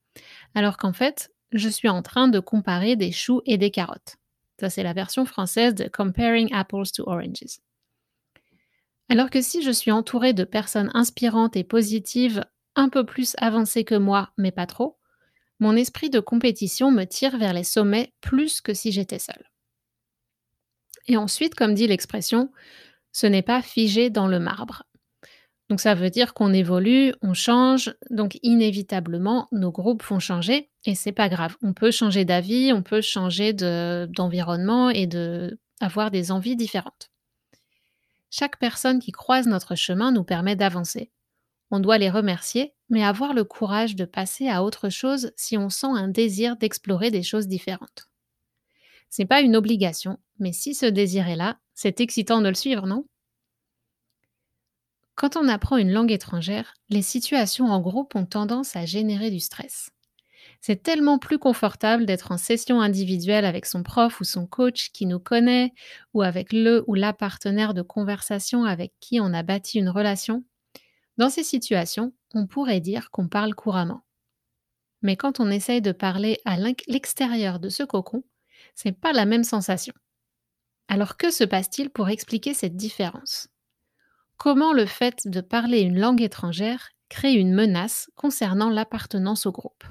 alors 0.54 0.76
qu'en 0.76 0.93
fait, 0.93 1.31
je 1.52 1.69
suis 1.69 1.88
en 1.88 2.02
train 2.02 2.28
de 2.28 2.40
comparer 2.40 2.97
des 2.97 3.12
choux 3.12 3.40
et 3.47 3.59
des 3.59 3.71
carottes. 3.71 4.16
Ça, 4.61 4.71
c'est 4.71 4.83
la 4.83 4.93
version 4.93 5.25
française 5.25 5.75
de 5.75 5.88
Comparing 5.88 6.52
Apples 6.52 6.90
to 6.95 7.04
Oranges. 7.07 7.61
Alors 9.09 9.31
que 9.31 9.43
si 9.43 9.62
je 9.62 9.71
suis 9.71 9.90
entourée 9.90 10.33
de 10.33 10.45
personnes 10.45 10.90
inspirantes 10.95 11.57
et 11.57 11.64
positives, 11.64 12.45
un 12.76 12.88
peu 12.88 13.04
plus 13.04 13.35
avancées 13.38 13.85
que 13.85 13.95
moi, 13.95 14.33
mais 14.38 14.52
pas 14.52 14.66
trop, 14.66 14.99
mon 15.64 15.76
esprit 15.76 16.11
de 16.11 16.21
compétition 16.21 16.90
me 16.90 17.04
tire 17.04 17.38
vers 17.38 17.54
les 17.54 17.64
sommets 17.64 18.12
plus 18.21 18.61
que 18.61 18.75
si 18.75 18.92
j'étais 18.92 19.18
seule. 19.18 19.50
Et 21.06 21.16
ensuite, 21.16 21.54
comme 21.54 21.73
dit 21.73 21.87
l'expression, 21.87 22.52
ce 23.12 23.26
n'est 23.26 23.40
pas 23.40 23.62
figé 23.62 24.11
dans 24.11 24.28
le 24.28 24.38
marbre. 24.38 24.83
Donc 25.71 25.80
ça 25.80 25.94
veut 25.94 26.11
dire 26.11 26.35
qu'on 26.35 26.52
évolue, 26.52 27.14
on 27.23 27.33
change, 27.33 27.94
donc 28.11 28.38
inévitablement 28.42 29.49
nos 29.52 29.71
groupes 29.71 30.02
vont 30.04 30.18
changer 30.18 30.68
et 30.85 30.94
c'est 30.94 31.12
pas 31.12 31.30
grave. 31.30 31.56
On 31.62 31.73
peut 31.73 31.90
changer 31.90 32.26
d'avis, 32.26 32.71
on 32.75 32.83
peut 32.83 33.00
changer 33.00 33.54
d'environnement 33.54 34.90
et 34.90 35.06
de 35.06 35.59
avoir 35.80 36.11
des 36.11 36.30
envies 36.30 36.56
différentes. 36.56 37.11
Chaque 38.28 38.59
personne 38.59 38.99
qui 38.99 39.12
croise 39.12 39.47
notre 39.47 39.76
chemin 39.76 40.12
nous 40.12 40.25
permet 40.25 40.56
d'avancer. 40.56 41.11
On 41.71 41.80
doit 41.80 41.97
les 41.97 42.11
remercier, 42.11 42.75
mais 42.88 43.05
avoir 43.05 43.35
le 43.35 43.45
courage 43.45 43.97
de 43.97 44.05
passer 44.05 44.49
à 44.49 44.62
autre 44.64 44.88
chose 44.88 45.33
si 45.37 45.57
on 45.59 45.71
sent 45.71 45.88
un 45.91 46.09
désir 46.09 46.57
d'explorer 46.57 47.11
des 47.11 47.23
choses 47.23 47.49
différentes. 47.49 48.09
C'est 49.09 49.25
pas 49.25 49.41
une 49.41 49.57
obligation, 49.57 50.19
mais 50.38 50.53
si 50.53 50.75
ce 50.75 50.85
désir 50.87 51.26
est 51.29 51.37
là, 51.37 51.59
c'est 51.75 52.00
excitant 52.03 52.41
de 52.43 52.49
le 52.49 52.55
suivre, 52.55 52.87
non? 52.87 53.07
Quand 55.17 55.37
on 55.37 55.49
apprend 55.49 55.76
une 55.76 55.91
langue 55.93 56.12
étrangère, 56.12 56.75
les 56.88 57.03
situations 57.03 57.67
en 57.67 57.81
groupe 57.81 58.14
ont 58.14 58.26
tendance 58.26 58.76
à 58.76 58.87
générer 58.87 59.31
du 59.31 59.41
stress. 59.41 59.91
C'est 60.61 60.83
tellement 60.83 61.19
plus 61.19 61.38
confortable 61.38 62.07
d'être 62.07 62.33
en 62.33 62.38
session 62.38 62.81
individuelle 62.81 63.45
avec 63.47 63.67
son 63.67 63.83
prof 63.83 64.21
ou 64.21 64.25
son 64.25 64.47
coach 64.47 64.91
qui 64.93 65.07
nous 65.07 65.21
connaît, 65.21 65.73
ou 66.14 66.23
avec 66.23 66.53
le 66.53 66.85
ou 66.88 66.95
la 66.95 67.12
partenaire 67.14 67.75
de 67.75 67.83
conversation 67.83 68.64
avec 68.64 68.93
qui 69.00 69.21
on 69.21 69.35
a 69.35 69.43
bâti 69.43 69.79
une 69.79 69.91
relation. 69.91 70.45
Dans 71.16 71.30
ces 71.30 71.44
situations, 71.44 72.12
on 72.35 72.47
pourrait 72.47 72.80
dire 72.80 73.11
qu'on 73.11 73.28
parle 73.28 73.54
couramment. 73.54 74.04
Mais 75.02 75.16
quand 75.16 75.38
on 75.38 75.50
essaye 75.50 75.83
de 75.83 75.92
parler 75.92 76.40
à 76.44 76.56
l'extérieur 76.59 77.61
de 77.61 77.68
ce 77.68 77.83
cocon, 77.83 78.25
c'est 78.75 78.99
pas 78.99 79.12
la 79.12 79.26
même 79.26 79.44
sensation. 79.44 79.94
Alors 80.88 81.16
que 81.16 81.30
se 81.30 81.44
passe-t-il 81.44 81.90
pour 81.90 82.09
expliquer 82.09 82.54
cette 82.54 82.76
différence? 82.76 83.49
Comment 84.37 84.73
le 84.73 84.87
fait 84.87 85.28
de 85.28 85.40
parler 85.40 85.80
une 85.80 85.99
langue 85.99 86.23
étrangère 86.23 86.90
crée 87.09 87.35
une 87.35 87.54
menace 87.54 88.11
concernant 88.16 88.71
l'appartenance 88.71 89.47
au 89.47 89.52
groupe? 89.52 89.85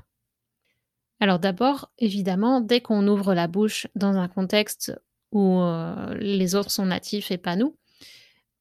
Alors 1.20 1.40
d'abord, 1.40 1.90
évidemment, 2.00 2.60
dès 2.60 2.82
qu'on 2.82 3.08
ouvre 3.08 3.34
la 3.34 3.48
bouche 3.48 3.88
dans 3.96 4.18
un 4.18 4.28
contexte 4.28 4.94
où 5.32 5.62
euh, 5.62 6.16
les 6.16 6.56
autres 6.56 6.72
sont 6.72 6.88
natifs 6.88 7.32
et 7.32 7.38
pas 7.38 7.56
nous, 7.56 7.78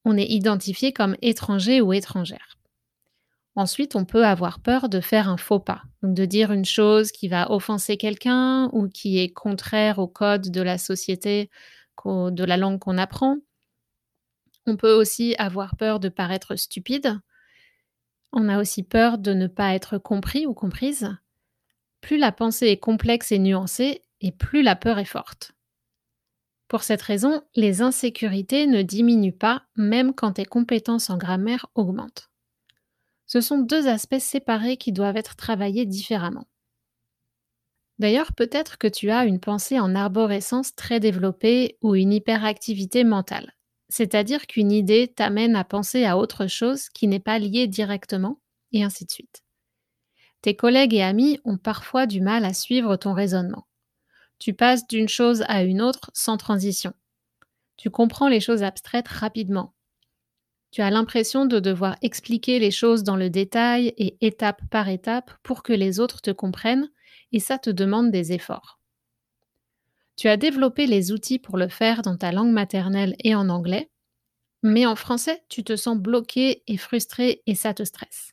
on 0.04 0.16
est 0.16 0.26
identifié 0.26 0.92
comme 0.92 1.16
étranger 1.22 1.80
ou 1.80 1.92
étrangère. 1.92 2.58
Ensuite, 3.54 3.96
on 3.96 4.06
peut 4.06 4.24
avoir 4.24 4.60
peur 4.60 4.88
de 4.88 5.00
faire 5.00 5.28
un 5.28 5.36
faux 5.36 5.60
pas, 5.60 5.82
donc 6.02 6.14
de 6.14 6.24
dire 6.24 6.52
une 6.52 6.64
chose 6.64 7.12
qui 7.12 7.28
va 7.28 7.50
offenser 7.50 7.98
quelqu'un 7.98 8.70
ou 8.72 8.88
qui 8.88 9.18
est 9.18 9.28
contraire 9.28 9.98
au 9.98 10.08
code 10.08 10.50
de 10.50 10.62
la 10.62 10.78
société, 10.78 11.50
de 12.04 12.44
la 12.44 12.56
langue 12.56 12.78
qu'on 12.78 12.96
apprend. 12.96 13.36
On 14.66 14.76
peut 14.76 14.92
aussi 14.92 15.34
avoir 15.38 15.76
peur 15.76 16.00
de 16.00 16.08
paraître 16.08 16.56
stupide. 16.56 17.20
On 18.32 18.48
a 18.48 18.58
aussi 18.58 18.82
peur 18.82 19.18
de 19.18 19.34
ne 19.34 19.46
pas 19.46 19.74
être 19.74 19.98
compris 19.98 20.46
ou 20.46 20.54
comprise. 20.54 21.14
Plus 22.00 22.16
la 22.16 22.32
pensée 22.32 22.68
est 22.68 22.78
complexe 22.78 23.32
et 23.32 23.38
nuancée, 23.38 24.02
et 24.20 24.32
plus 24.32 24.62
la 24.62 24.76
peur 24.76 24.98
est 24.98 25.04
forte. 25.04 25.52
Pour 26.72 26.84
cette 26.84 27.02
raison, 27.02 27.42
les 27.54 27.82
insécurités 27.82 28.66
ne 28.66 28.80
diminuent 28.80 29.36
pas 29.36 29.64
même 29.76 30.14
quand 30.14 30.32
tes 30.32 30.46
compétences 30.46 31.10
en 31.10 31.18
grammaire 31.18 31.66
augmentent. 31.74 32.30
Ce 33.26 33.42
sont 33.42 33.58
deux 33.58 33.88
aspects 33.88 34.18
séparés 34.18 34.78
qui 34.78 34.90
doivent 34.90 35.18
être 35.18 35.36
travaillés 35.36 35.84
différemment. 35.84 36.46
D'ailleurs, 37.98 38.32
peut-être 38.32 38.78
que 38.78 38.86
tu 38.88 39.10
as 39.10 39.26
une 39.26 39.38
pensée 39.38 39.80
en 39.80 39.94
arborescence 39.94 40.74
très 40.74 40.98
développée 40.98 41.76
ou 41.82 41.94
une 41.94 42.14
hyperactivité 42.14 43.04
mentale, 43.04 43.52
c'est-à-dire 43.90 44.46
qu'une 44.46 44.72
idée 44.72 45.12
t'amène 45.14 45.56
à 45.56 45.64
penser 45.64 46.06
à 46.06 46.16
autre 46.16 46.46
chose 46.46 46.88
qui 46.88 47.06
n'est 47.06 47.20
pas 47.20 47.38
liée 47.38 47.66
directement, 47.66 48.40
et 48.72 48.82
ainsi 48.82 49.04
de 49.04 49.10
suite. 49.10 49.42
Tes 50.40 50.56
collègues 50.56 50.94
et 50.94 51.02
amis 51.02 51.38
ont 51.44 51.58
parfois 51.58 52.06
du 52.06 52.22
mal 52.22 52.46
à 52.46 52.54
suivre 52.54 52.96
ton 52.96 53.12
raisonnement. 53.12 53.66
Tu 54.42 54.54
passes 54.54 54.88
d'une 54.88 55.08
chose 55.08 55.44
à 55.46 55.62
une 55.62 55.80
autre 55.80 56.10
sans 56.14 56.36
transition. 56.36 56.92
Tu 57.76 57.90
comprends 57.90 58.26
les 58.26 58.40
choses 58.40 58.64
abstraites 58.64 59.06
rapidement, 59.06 59.72
tu 60.72 60.80
as 60.80 60.90
l'impression 60.90 61.44
de 61.44 61.60
devoir 61.60 61.96
expliquer 62.00 62.58
les 62.58 62.70
choses 62.70 63.04
dans 63.04 63.14
le 63.14 63.28
détail 63.28 63.92
et 63.98 64.16
étape 64.22 64.62
par 64.70 64.88
étape 64.88 65.30
pour 65.42 65.62
que 65.62 65.74
les 65.74 66.00
autres 66.00 66.22
te 66.22 66.30
comprennent, 66.32 66.90
et 67.30 67.38
ça 67.38 67.56
te 67.56 67.70
demande 67.70 68.10
des 68.10 68.32
efforts. 68.32 68.80
Tu 70.16 70.28
as 70.28 70.36
développé 70.36 70.86
les 70.86 71.12
outils 71.12 71.38
pour 71.38 71.56
le 71.58 71.68
faire 71.68 72.02
dans 72.02 72.16
ta 72.16 72.32
langue 72.32 72.52
maternelle 72.52 73.14
et 73.22 73.34
en 73.34 73.48
anglais, 73.48 73.90
mais 74.64 74.86
en 74.86 74.96
français, 74.96 75.44
tu 75.48 75.62
te 75.62 75.76
sens 75.76 75.98
bloqué 75.98 76.64
et 76.66 76.78
frustré 76.78 77.42
et 77.46 77.54
ça 77.54 77.74
te 77.74 77.84
stresse. 77.84 78.32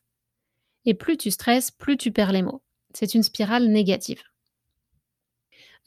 Et 0.86 0.96
plus 0.96 1.18
tu 1.18 1.30
stresses, 1.30 1.70
plus 1.70 1.98
tu 1.98 2.12
perds 2.12 2.32
les 2.32 2.42
mots. 2.42 2.64
C'est 2.96 3.14
une 3.14 3.24
spirale 3.24 3.68
négative. 3.68 4.24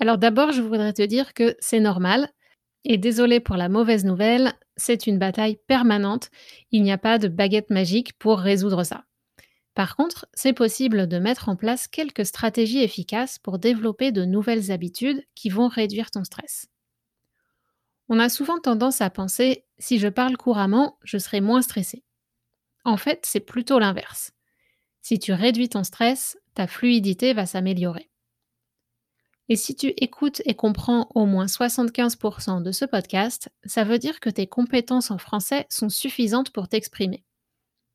Alors 0.03 0.19
d'abord, 0.19 0.51
je 0.51 0.63
voudrais 0.63 0.93
te 0.93 1.03
dire 1.03 1.33
que 1.33 1.55
c'est 1.61 1.79
normal, 1.79 2.29
et 2.83 2.99
désolé 2.99 3.39
pour 3.39 3.57
la 3.57 3.69
mauvaise 3.69 4.05
nouvelle, 4.05 4.53
c'est 4.77 5.07
une 5.07 5.17
bataille 5.17 5.61
permanente. 5.69 6.29
Il 6.73 6.83
n'y 6.83 6.91
a 6.91 6.99
pas 6.99 7.19
de 7.19 7.29
baguette 7.29 7.71
magique 7.71 8.19
pour 8.19 8.41
résoudre 8.41 8.83
ça. 8.83 9.05
Par 9.75 9.95
contre, 9.95 10.27
c'est 10.35 10.55
possible 10.55 11.07
de 11.07 11.21
mettre 11.21 11.49
en 11.49 11.55
place 11.55 11.87
quelques 11.87 12.27
stratégies 12.27 12.83
efficaces 12.83 13.39
pour 13.39 13.61
développer 13.61 14.11
de 14.11 14.25
nouvelles 14.25 14.73
habitudes 14.73 15.25
qui 15.37 15.51
vont 15.51 15.69
réduire 15.69 16.11
ton 16.11 16.25
stress. 16.25 16.67
On 18.09 18.19
a 18.19 18.29
souvent 18.29 18.59
tendance 18.59 19.03
à 19.03 19.09
penser 19.09 19.67
si 19.79 20.01
je 20.01 20.09
parle 20.09 20.37
couramment, 20.37 20.99
je 21.05 21.19
serai 21.19 21.41
moins 21.41 21.63
stressé. 21.63 22.03
En 22.85 22.97
fait, 22.97 23.21
c'est 23.25 23.39
plutôt 23.39 23.79
l'inverse. 23.79 24.33
Si 25.01 25.21
tu 25.21 25.33
réduis 25.33 25.69
ton 25.69 25.85
stress, 25.85 26.37
ta 26.55 26.67
fluidité 26.67 27.35
va 27.35 27.47
s'améliorer. 27.47 28.12
Et 29.53 29.57
si 29.57 29.77
tu 29.77 29.89
écoutes 29.99 30.41
et 30.47 30.55
comprends 30.55 31.11
au 31.15 31.27
moins 31.27 31.45
75% 31.45 32.63
de 32.63 32.73
ce 32.73 32.87
podcast, 32.87 33.51
ça 33.67 33.85
veut 33.85 33.99
dire 33.99 34.19
que 34.19 34.31
tes 34.31 34.47
compétences 34.47 35.11
en 35.11 35.19
français 35.19 35.67
sont 35.69 35.91
suffisantes 35.91 36.49
pour 36.49 36.69
t'exprimer. 36.69 37.23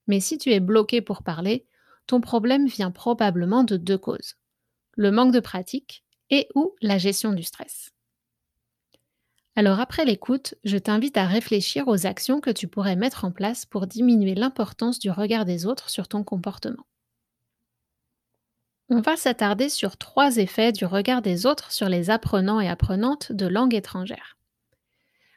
Mais 0.05 0.19
si 0.19 0.37
tu 0.37 0.51
es 0.51 0.59
bloqué 0.59 1.01
pour 1.01 1.23
parler, 1.23 1.65
ton 2.05 2.21
problème 2.21 2.67
vient 2.67 2.91
probablement 2.91 3.63
de 3.63 3.75
deux 3.75 3.97
causes. 3.97 4.35
Le 4.91 5.09
manque 5.09 5.33
de 5.33 5.39
pratique 5.39 6.03
et 6.29 6.47
ou 6.53 6.75
la 6.79 6.99
gestion 6.99 7.33
du 7.33 7.41
stress. 7.41 7.89
Alors 9.55 9.79
après 9.79 10.05
l'écoute, 10.05 10.53
je 10.63 10.77
t'invite 10.77 11.17
à 11.17 11.25
réfléchir 11.25 11.87
aux 11.87 12.05
actions 12.05 12.39
que 12.39 12.51
tu 12.51 12.67
pourrais 12.67 12.95
mettre 12.95 13.25
en 13.25 13.31
place 13.31 13.65
pour 13.65 13.87
diminuer 13.87 14.35
l'importance 14.35 14.99
du 14.99 15.09
regard 15.09 15.43
des 15.43 15.65
autres 15.65 15.89
sur 15.89 16.07
ton 16.07 16.23
comportement. 16.23 16.85
On 18.89 19.01
va 19.01 19.17
s'attarder 19.17 19.67
sur 19.67 19.97
trois 19.97 20.37
effets 20.37 20.71
du 20.71 20.85
regard 20.85 21.21
des 21.21 21.45
autres 21.45 21.71
sur 21.71 21.89
les 21.89 22.09
apprenants 22.09 22.61
et 22.61 22.69
apprenantes 22.69 23.33
de 23.33 23.45
langue 23.45 23.75
étrangère. 23.75 24.37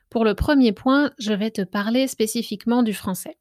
Pour 0.08 0.24
le 0.24 0.34
premier 0.34 0.72
point, 0.72 1.10
je 1.18 1.32
vais 1.32 1.50
te 1.50 1.62
parler 1.62 2.06
spécifiquement 2.06 2.82
du 2.82 2.94
français. 2.94 3.38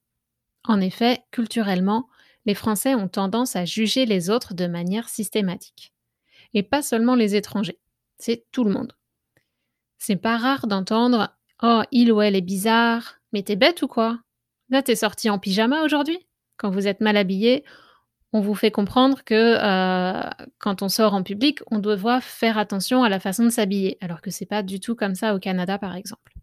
En 0.64 0.82
effet, 0.82 1.24
culturellement, 1.32 2.08
les 2.46 2.56
Français 2.56 2.96
ont 2.96 3.08
tendance 3.08 3.56
à 3.56 3.66
juger 3.66 4.06
les 4.06 4.30
autres 4.30 4.54
de 4.54 4.66
manière 4.66 5.10
systématique. 5.10 5.94
Et 6.54 6.64
pas 6.64 6.82
seulement 6.82 7.16
les 7.16 7.36
étrangers, 7.36 7.80
c'est 8.18 8.46
tout 8.52 8.64
le 8.64 8.72
monde. 8.72 8.94
C'est 9.98 10.16
pas 10.16 10.38
rare 10.38 10.66
d'entendre 10.66 11.36
Oh, 11.62 11.82
il 11.92 12.12
ou 12.12 12.22
elle 12.22 12.36
est 12.36 12.42
bizarre, 12.42 13.20
mais 13.34 13.44
t'es 13.44 13.56
bête 13.56 13.82
ou 13.82 13.88
quoi? 13.88 14.20
Là, 14.70 14.82
t'es 14.82 14.96
sorti 14.96 15.30
en 15.30 15.40
pyjama 15.40 15.84
aujourd'hui? 15.84 16.18
Quand 16.58 16.72
vous 16.72 16.88
êtes 16.88 17.02
mal 17.02 17.18
habillé, 17.18 17.64
on 18.32 18.42
vous 18.42 18.56
fait 18.56 18.72
comprendre 18.72 19.24
que 19.24 19.58
euh, 19.60 20.30
quand 20.60 20.82
on 20.82 20.90
sort 20.90 21.14
en 21.14 21.24
public, 21.24 21.60
on 21.72 21.80
doit 21.80 22.22
faire 22.22 22.58
attention 22.58 23.04
à 23.04 23.10
la 23.10 23.20
façon 23.20 23.44
de 23.44 23.50
s'habiller, 23.50 23.98
alors 24.02 24.22
que 24.22 24.30
c'est 24.30 24.46
pas 24.46 24.62
du 24.62 24.80
tout 24.80 24.96
comme 24.96 25.16
ça 25.16 25.34
au 25.34 25.40
Canada, 25.40 25.80
par 25.80 25.96
exemple. 25.96 26.34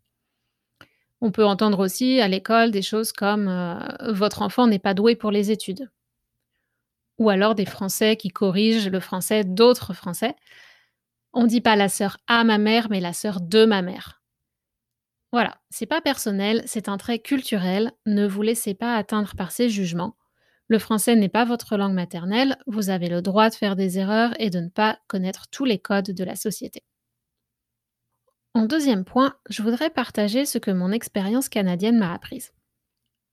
On 1.21 1.31
peut 1.31 1.45
entendre 1.45 1.79
aussi 1.79 2.21
à 2.21 2.29
l'école 2.29 2.73
des 2.73 2.83
choses 2.83 3.13
comme 3.13 3.49
euh, 3.49 3.79
votre 4.13 4.43
enfant 4.43 4.67
n'est 4.67 4.81
pas 4.81 4.95
doué 4.95 5.15
pour 5.15 5.31
les 5.31 5.51
études, 5.51 5.89
ou 7.19 7.31
alors 7.31 7.55
des 7.55 7.65
Français 7.65 8.17
qui 8.17 8.29
corrigent 8.29 8.91
le 8.91 9.01
français 9.01 9.45
d'autres 9.45 9.95
Français. 9.95 10.35
On 11.33 11.47
dit 11.47 11.61
pas 11.61 11.77
la 11.77 11.89
sœur 11.89 12.19
à 12.27 12.45
ma 12.45 12.59
mère, 12.59 12.89
mais 12.91 13.01
la 13.01 13.13
sœur 13.13 13.41
de 13.41 13.65
ma 13.65 13.83
mère. 13.83 14.23
Voilà, 15.33 15.57
c'est 15.71 15.87
pas 15.87 16.01
personnel, 16.01 16.63
c'est 16.67 16.89
un 16.89 16.97
trait 16.97 17.19
culturel, 17.19 17.93
ne 18.07 18.27
vous 18.27 18.43
laissez 18.43 18.75
pas 18.75 18.97
atteindre 18.97 19.35
par 19.37 19.51
ces 19.51 19.69
jugements. 19.69 20.17
Le 20.69 20.79
français 20.79 21.15
n'est 21.15 21.29
pas 21.29 21.45
votre 21.45 21.77
langue 21.77 21.95
maternelle, 21.95 22.57
vous 22.67 22.91
avez 22.91 23.09
le 23.09 23.23
droit 23.23 23.49
de 23.51 23.55
faire 23.55 23.77
des 23.77 23.99
erreurs 23.99 24.33
et 24.41 24.51
de 24.51 24.59
ne 24.59 24.69
pas 24.69 24.99
connaître 25.07 25.47
tous 25.51 25.65
les 25.65 25.79
codes 25.79 26.11
de 26.11 26.25
la 26.25 26.35
société. 26.35 26.83
En 28.55 28.65
deuxième 28.65 29.05
point, 29.05 29.37
je 29.49 29.63
voudrais 29.63 29.91
partager 29.91 30.47
ce 30.47 30.59
que 30.59 30.71
mon 30.71 30.91
expérience 30.91 31.49
canadienne 31.49 31.99
m'a 31.99 32.13
apprise. 32.13 32.53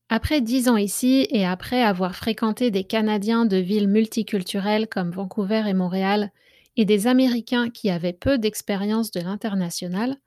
Après 0.09 0.41
dix 0.41 0.69
ans 0.69 0.77
ici 0.77 1.25
et 1.31 1.45
après 1.45 1.81
avoir 1.81 2.15
fréquenté 2.15 2.69
des 2.69 2.83
Canadiens 2.83 3.45
de 3.45 3.57
villes 3.57 3.87
multiculturelles 3.87 4.87
comme 4.87 5.11
Vancouver 5.11 5.63
et 5.65 5.73
Montréal 5.73 6.31
et 6.75 6.85
des 6.85 7.07
Américains 7.07 7.69
qui 7.69 7.89
avaient 7.89 8.13
peu 8.13 8.37
d'expérience 8.37 9.11
de 9.11 9.21
l'international, 9.21 10.17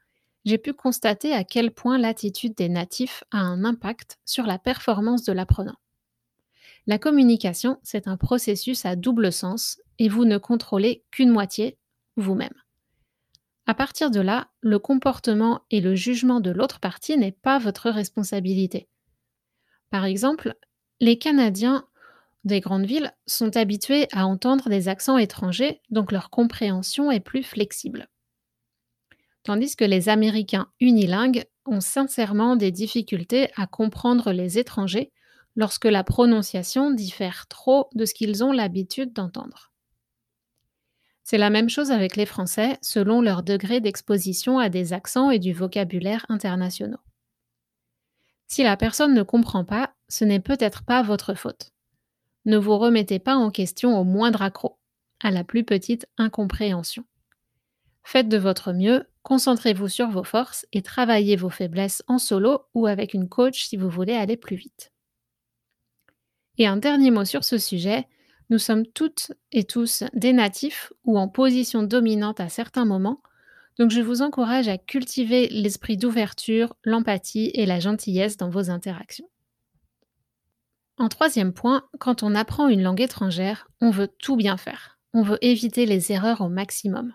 j'ai 0.45 0.59
pu 0.59 0.73
constater 0.73 1.33
à 1.33 1.45
quel 1.45 1.73
point 1.73 1.99
l'attitude 1.99 2.55
des 2.57 2.69
natifs 2.69 3.23
a 3.31 3.39
un 3.39 3.65
impact 3.65 4.19
sur 4.25 4.45
la 4.47 4.59
performance 4.59 5.25
de 5.25 5.33
l'apprenant. 5.33 5.77
La 6.87 6.99
communication, 6.99 7.78
c'est 7.83 8.07
un 8.07 8.16
processus 8.16 8.85
à 8.85 8.95
double 8.95 9.33
sens 9.33 9.81
et 9.99 10.09
vous 10.09 10.25
ne 10.25 10.38
contrôlez 10.38 11.05
qu'une 11.11 11.31
moitié, 11.31 11.78
vous-même. 12.16 12.55
À 13.66 13.75
partir 13.75 14.12
de 14.12 14.21
là, 14.21 14.49
le 14.61 14.78
comportement 14.78 15.62
et 15.71 15.81
le 15.81 15.97
jugement 15.97 16.38
de 16.38 16.50
l'autre 16.50 16.78
partie 16.78 17.19
n'est 17.19 17.33
pas 17.33 17.59
votre 17.59 17.90
responsabilité. 17.90 18.88
Par 19.90 20.05
exemple, 20.05 20.55
les 21.00 21.19
Canadiens 21.19 21.87
des 22.45 22.61
grandes 22.61 22.87
villes 22.87 23.12
sont 23.26 23.57
habitués 23.57 24.07
à 24.12 24.25
entendre 24.26 24.69
des 24.69 24.87
accents 24.87 25.19
étrangers, 25.19 25.83
donc 25.90 26.12
leur 26.12 26.31
compréhension 26.31 27.11
est 27.11 27.21
plus 27.21 27.43
flexible. 27.43 28.09
Tandis 29.43 29.75
que 29.75 29.85
les 29.85 30.09
Américains 30.09 30.69
unilingues 30.78 31.45
ont 31.66 31.81
sincèrement 31.81 32.55
des 32.55 32.71
difficultés 32.71 33.50
à 33.57 33.66
comprendre 33.66 34.31
les 34.31 34.59
étrangers 34.59 35.12
lorsque 35.57 35.87
la 35.87 36.05
prononciation 36.05 36.91
diffère 36.91 37.47
trop 37.49 37.89
de 37.95 38.05
ce 38.05 38.15
qu'ils 38.15 38.45
ont 38.45 38.53
l'habitude 38.53 39.13
d'entendre. 39.13 39.73
C'est 41.25 41.39
la 41.39 41.51
même 41.51 41.69
chose 41.69 41.91
avec 41.91 42.15
les 42.15 42.27
Français 42.27 42.79
selon 42.83 43.21
leur 43.21 43.43
degré 43.43 43.81
d'exposition 43.81 44.61
à 44.61 44.69
des 44.69 44.93
accents 44.93 45.31
et 45.31 45.41
du 45.41 45.53
vocabulaire 45.53 46.25
internationaux. 46.29 47.01
Si 48.47 48.63
la 48.63 48.77
personne 48.77 49.13
ne 49.13 49.25
comprend 49.25 49.65
pas, 49.65 49.93
ce 50.09 50.25
n'est 50.25 50.41
peut-être 50.41 50.85
pas 50.85 51.03
votre 51.03 51.35
faute. 51.35 51.73
Ne 52.45 52.59
vous 52.59 52.79
remettez 52.79 53.19
pas 53.19 53.35
en 53.35 53.51
question 53.51 53.99
au 53.99 54.05
moindre 54.05 54.43
accroc, 54.43 54.79
à 55.21 55.33
la 55.33 55.43
plus 55.43 55.65
petite 55.65 56.07
incompréhension. 56.17 57.05
Faites 58.05 58.29
de 58.29 58.39
votre 58.39 58.73
mieux, 58.73 59.11
concentrez-vous 59.25 59.89
sur 59.89 60.09
vos 60.09 60.23
forces 60.23 60.65
et 60.73 60.83
travaillez 60.83 61.35
vos 61.35 61.51
faiblesses 61.51 62.05
en 62.07 62.19
solo 62.19 62.61
ou 62.73 62.87
avec 62.87 63.15
une 63.15 63.29
coach 63.29 63.65
si 63.65 63.77
vous 63.77 63.91
voulez 63.91 64.15
aller 64.15 64.37
plus 64.37 64.55
vite. 64.55 64.93
Et 66.59 66.67
un 66.67 66.77
dernier 66.77 67.11
mot 67.11 67.25
sur 67.25 67.45
ce 67.45 67.59
sujet, 67.59 68.07
nous 68.49 68.59
sommes 68.59 68.87
toutes 68.87 69.33
et 69.53 69.65
tous 69.65 70.05
des 70.15 70.33
natifs 70.33 70.93
ou 71.05 71.19
en 71.19 71.29
position 71.29 71.83
dominante 71.83 72.41
à 72.41 72.49
certains 72.49 72.85
moments, 72.85 73.21
donc 73.79 73.91
je 73.91 74.01
vous 74.01 74.23
encourage 74.23 74.69
à 74.69 74.79
cultiver 74.79 75.49
l'esprit 75.49 75.97
d'ouverture, 75.97 76.75
l'empathie 76.85 77.51
et 77.55 77.67
la 77.67 77.81
gentillesse 77.81 78.37
dans 78.37 78.49
vos 78.49 78.71
interactions. 78.71 79.29
En 80.99 81.09
troisième 81.09 81.53
point, 81.53 81.85
quand 81.99 82.23
on 82.23 82.35
apprend 82.35 82.69
une 82.69 82.83
langue 82.83 83.03
étrangère, 83.03 83.69
on 83.83 83.91
veut 83.91 84.09
tout 84.09 84.37
bien 84.37 84.57
faire. 84.57 84.99
On 85.13 85.23
veut 85.23 85.39
éviter 85.43 85.85
les 85.85 86.11
erreurs 86.11 86.41
au 86.41 86.49
maximum. 86.49 87.13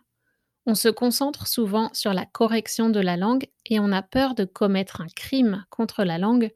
On 0.68 0.76
se 0.76 0.90
concentre 0.90 1.48
souvent 1.48 1.90
sur 1.94 2.14
la 2.14 2.28
correction 2.28 2.92
de 2.92 3.00
la 3.00 3.18
langue 3.18 3.48
et 3.66 3.80
on 3.80 3.92
a 3.92 4.04
peur 4.04 4.36
de 4.36 4.46
commettre 4.46 5.02
un 5.02 5.08
crime 5.16 5.66
contre 5.72 6.04
la 6.04 6.20
langue 6.20 6.52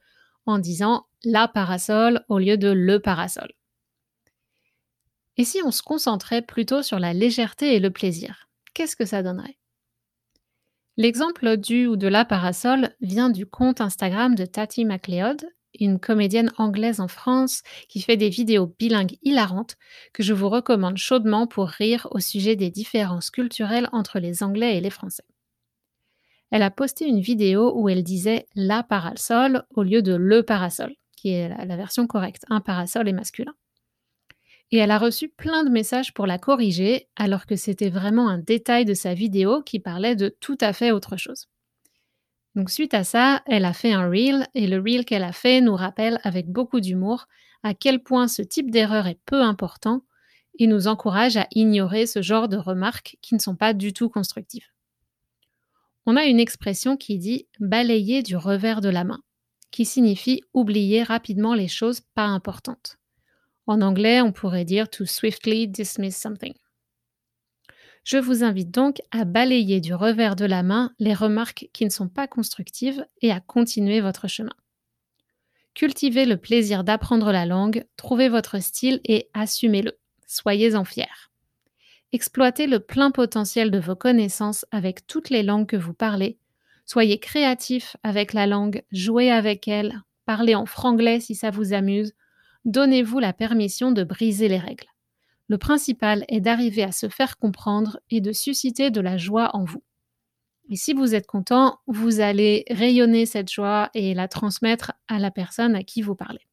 en 0.46 0.60
disant 0.60 1.08
la 1.26 1.48
parasol 1.48 2.24
au 2.30 2.40
lieu 2.40 2.58
de 2.58 2.70
le 2.70 3.00
parasol. 3.00 3.52
Et 5.38 5.44
si 5.44 5.60
on 5.66 5.72
se 5.72 5.82
concentrait 5.82 6.42
plutôt 6.42 6.82
sur 6.82 7.00
la 7.00 7.14
légèreté 7.14 7.76
et 7.76 7.80
le 7.80 7.92
plaisir, 7.92 8.48
qu'est-ce 8.74 8.96
que 8.96 9.06
ça 9.06 9.22
donnerait? 9.22 9.58
L'exemple 10.98 11.58
du 11.58 11.88
ou 11.88 11.98
de 11.98 12.08
la 12.08 12.24
parasol 12.24 12.90
vient 13.02 13.30
du 13.30 13.46
compte 13.46 13.82
Instagram 13.82 14.34
de 14.36 14.46
Tati 14.46 14.86
MacLeod, 14.86 15.46
une 15.78 16.00
comédienne 16.00 16.54
anglaise 16.58 17.02
en 17.02 17.10
France 17.10 17.64
qui 17.90 18.02
fait 18.02 18.16
des 18.16 18.30
vidéos 18.30 18.74
bilingues 18.80 19.18
hilarantes 19.22 19.76
que 20.14 20.24
je 20.24 20.34
vous 20.34 20.48
recommande 20.48 20.98
chaudement 20.98 21.48
pour 21.48 21.68
rire 21.68 22.08
au 22.12 22.22
sujet 22.22 22.56
des 22.56 22.70
différences 22.70 23.30
culturelles 23.30 23.90
entre 23.92 24.20
les 24.20 24.42
Anglais 24.42 24.78
et 24.78 24.82
les 24.82 24.90
Français. 24.90 25.26
Elle 26.50 26.62
a 26.62 26.72
posté 26.72 27.06
une 27.06 27.20
vidéo 27.20 27.74
où 27.76 27.90
elle 27.90 28.04
disait 28.04 28.46
la 28.56 28.82
parasol 28.82 29.64
au 29.72 29.84
lieu 29.84 30.02
de 30.02 30.16
le 30.16 30.44
parasol, 30.44 30.96
qui 31.26 31.32
est 31.32 31.50
la 31.50 31.76
version 31.76 32.06
correcte. 32.06 32.46
Un 32.52 32.62
parasol 32.62 33.10
est 33.10 33.14
masculin 33.14 33.56
et 34.72 34.78
elle 34.78 34.92
a 34.92 35.00
reçu 35.00 35.28
plein 35.28 35.64
de 35.64 35.72
messages 35.72 36.14
pour 36.14 36.28
la 36.28 36.38
corriger, 36.38 37.08
alors 37.16 37.48
que 37.48 37.56
c'était 37.56 37.90
vraiment 37.90 38.30
un 38.30 38.38
détail 38.38 38.86
de 38.86 38.94
sa 38.94 39.16
vidéo 39.16 39.64
qui 39.64 39.80
parlait 39.80 40.16
de 40.16 40.30
tout 40.30 40.58
à 40.62 40.72
fait 40.72 40.92
autre 40.92 41.18
chose. 41.18 41.48
Donc 42.54 42.70
suite 42.70 42.94
à 42.94 43.04
ça, 43.04 43.42
elle 43.48 43.66
a 43.66 43.74
fait 43.74 43.92
un 43.92 44.08
reel, 44.08 44.46
et 44.54 44.68
le 44.68 44.78
reel 44.78 45.04
qu'elle 45.04 45.24
a 45.24 45.32
fait 45.32 45.62
nous 45.62 45.76
rappelle 45.76 46.20
avec 46.24 46.48
beaucoup 46.48 46.80
d'humour 46.80 47.26
à 47.64 47.74
quel 47.74 48.04
point 48.04 48.28
ce 48.28 48.44
type 48.44 48.70
d'erreur 48.70 49.08
est 49.08 49.20
peu 49.26 49.42
important 49.42 50.06
et 50.60 50.68
nous 50.68 50.88
encourage 50.88 51.38
à 51.38 51.48
ignorer 51.52 52.06
ce 52.06 52.22
genre 52.22 52.48
de 52.48 52.58
remarques 52.58 53.18
qui 53.24 53.34
ne 53.34 53.40
sont 53.40 53.56
pas 53.56 53.74
du 53.74 53.94
tout 53.94 54.10
constructives. 54.10 54.68
On 56.06 56.18
a 56.18 56.26
une 56.26 56.40
expression 56.40 56.98
qui 56.98 57.18
dit 57.18 57.48
balayer 57.60 58.22
du 58.22 58.38
revers 58.38 58.82
de 58.82 58.90
la 58.90 59.04
main, 59.04 59.22
qui 59.76 59.84
signifie 59.84 60.42
oublier 60.54 61.04
rapidement 61.04 61.54
les 61.54 61.68
choses 61.68 62.00
pas 62.00 62.24
importantes. 62.24 62.96
En 63.68 63.82
anglais, 63.82 64.22
on 64.22 64.32
pourrait 64.32 64.64
dire 64.64 64.90
to 64.90 65.06
swiftly 65.06 65.68
dismiss 65.68 66.16
something. 66.16 66.54
Je 68.06 68.16
vous 68.16 68.46
invite 68.46 68.72
donc 68.72 69.02
à 69.12 69.26
balayer 69.26 69.82
du 69.82 69.94
revers 69.94 70.38
de 70.38 70.46
la 70.46 70.64
main 70.64 70.94
les 70.98 71.14
remarques 71.14 71.68
qui 71.74 71.84
ne 71.84 71.90
sont 71.90 72.08
pas 72.08 72.26
constructives 72.26 73.06
et 73.22 73.34
à 73.34 73.42
continuer 73.42 74.00
votre 74.00 74.30
chemin. 74.30 74.56
Cultivez 75.74 76.24
le 76.24 76.38
plaisir 76.38 76.86
d'apprendre 76.86 77.34
la 77.34 77.46
langue, 77.46 77.86
trouvez 77.98 78.30
votre 78.30 78.60
style 78.60 79.02
et 79.04 79.30
assumez-le. 79.34 80.00
Soyez-en 80.26 80.86
fiers. 80.86 81.28
Exploitez 82.14 82.68
le 82.68 82.80
plein 82.80 83.12
potentiel 83.12 83.72
de 83.72 83.80
vos 83.80 83.98
connaissances 83.98 84.66
avec 84.72 85.06
toutes 85.06 85.30
les 85.30 85.44
langues 85.44 85.68
que 85.68 85.76
vous 85.76 85.94
parlez. 85.94 86.40
Soyez 86.86 87.20
créatif 87.20 87.98
avec 88.04 88.34
la 88.34 88.48
langue, 88.48 88.84
jouez 88.92 89.32
avec 89.32 89.68
elle, 89.68 90.02
parlez 90.26 90.56
en 90.56 90.66
franglais 90.66 91.20
si 91.20 91.34
ça 91.36 91.50
vous 91.50 91.74
amuse, 91.74 92.14
donnez-vous 92.64 93.20
la 93.20 93.34
permission 93.34 93.92
de 93.92 94.04
briser 94.04 94.48
les 94.48 94.60
règles. 94.60 94.88
Le 95.48 95.58
principal 95.58 96.26
est 96.28 96.42
d'arriver 96.42 96.84
à 96.84 96.92
se 96.92 97.10
faire 97.10 97.38
comprendre 97.38 98.00
et 98.10 98.22
de 98.22 98.32
susciter 98.32 98.90
de 98.90 99.02
la 99.02 99.18
joie 99.18 99.52
en 99.56 99.64
vous. 99.64 99.84
Et 100.70 100.76
si 100.76 100.94
vous 100.94 101.14
êtes 101.14 101.28
content, 101.28 101.80
vous 101.86 102.20
allez 102.20 102.66
rayonner 102.72 103.28
cette 103.28 103.52
joie 103.52 103.92
et 103.94 104.16
la 104.16 104.28
transmettre 104.28 104.94
à 105.08 105.20
la 105.20 105.30
personne 105.30 105.76
à 105.76 105.84
qui 105.84 106.02
vous 106.02 106.16
parlez. 106.16 106.48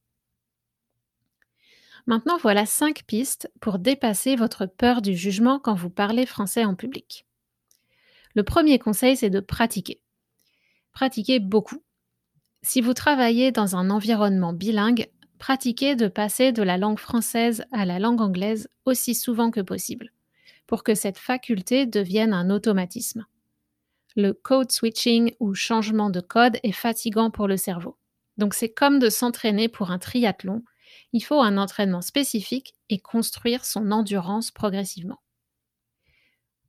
Maintenant, 2.06 2.36
voilà 2.36 2.66
cinq 2.66 3.04
pistes 3.06 3.50
pour 3.60 3.78
dépasser 3.78 4.36
votre 4.36 4.66
peur 4.66 5.00
du 5.00 5.14
jugement 5.14 5.58
quand 5.58 5.74
vous 5.74 5.88
parlez 5.88 6.26
français 6.26 6.64
en 6.64 6.74
public. 6.74 7.26
Le 8.34 8.42
premier 8.42 8.78
conseil, 8.78 9.16
c'est 9.16 9.30
de 9.30 9.40
pratiquer. 9.40 10.01
Pratiquez 10.92 11.38
beaucoup. 11.38 11.82
Si 12.62 12.80
vous 12.80 12.94
travaillez 12.94 13.50
dans 13.50 13.76
un 13.76 13.90
environnement 13.90 14.52
bilingue, 14.52 15.10
pratiquez 15.38 15.96
de 15.96 16.06
passer 16.06 16.52
de 16.52 16.62
la 16.62 16.78
langue 16.78 16.98
française 16.98 17.64
à 17.72 17.84
la 17.84 17.98
langue 17.98 18.20
anglaise 18.20 18.68
aussi 18.84 19.14
souvent 19.14 19.50
que 19.50 19.60
possible, 19.60 20.12
pour 20.66 20.84
que 20.84 20.94
cette 20.94 21.18
faculté 21.18 21.86
devienne 21.86 22.32
un 22.32 22.50
automatisme. 22.50 23.26
Le 24.14 24.32
code 24.32 24.70
switching 24.70 25.34
ou 25.40 25.54
changement 25.54 26.10
de 26.10 26.20
code 26.20 26.58
est 26.62 26.72
fatigant 26.72 27.30
pour 27.30 27.48
le 27.48 27.56
cerveau. 27.56 27.96
Donc 28.36 28.54
c'est 28.54 28.72
comme 28.72 28.98
de 28.98 29.08
s'entraîner 29.08 29.68
pour 29.68 29.90
un 29.90 29.98
triathlon. 29.98 30.62
Il 31.12 31.24
faut 31.24 31.40
un 31.40 31.56
entraînement 31.56 32.02
spécifique 32.02 32.74
et 32.90 32.98
construire 32.98 33.64
son 33.64 33.90
endurance 33.90 34.50
progressivement. 34.50 35.22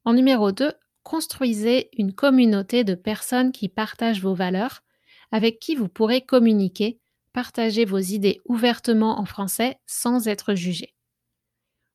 En 0.05 0.13
numéro 0.13 0.51
2, 0.51 0.73
construisez 1.03 1.89
une 1.97 2.13
communauté 2.13 2.83
de 2.83 2.95
personnes 2.95 3.51
qui 3.51 3.69
partagent 3.69 4.21
vos 4.21 4.33
valeurs, 4.33 4.83
avec 5.31 5.59
qui 5.59 5.75
vous 5.75 5.89
pourrez 5.89 6.21
communiquer 6.21 6.99
partagez 7.33 7.83
vos 7.83 7.97
idées 7.97 8.39
ouvertement 8.45 9.19
en 9.19 9.25
français 9.25 9.79
sans 9.87 10.27
être 10.27 10.53
jugé. 10.53 10.93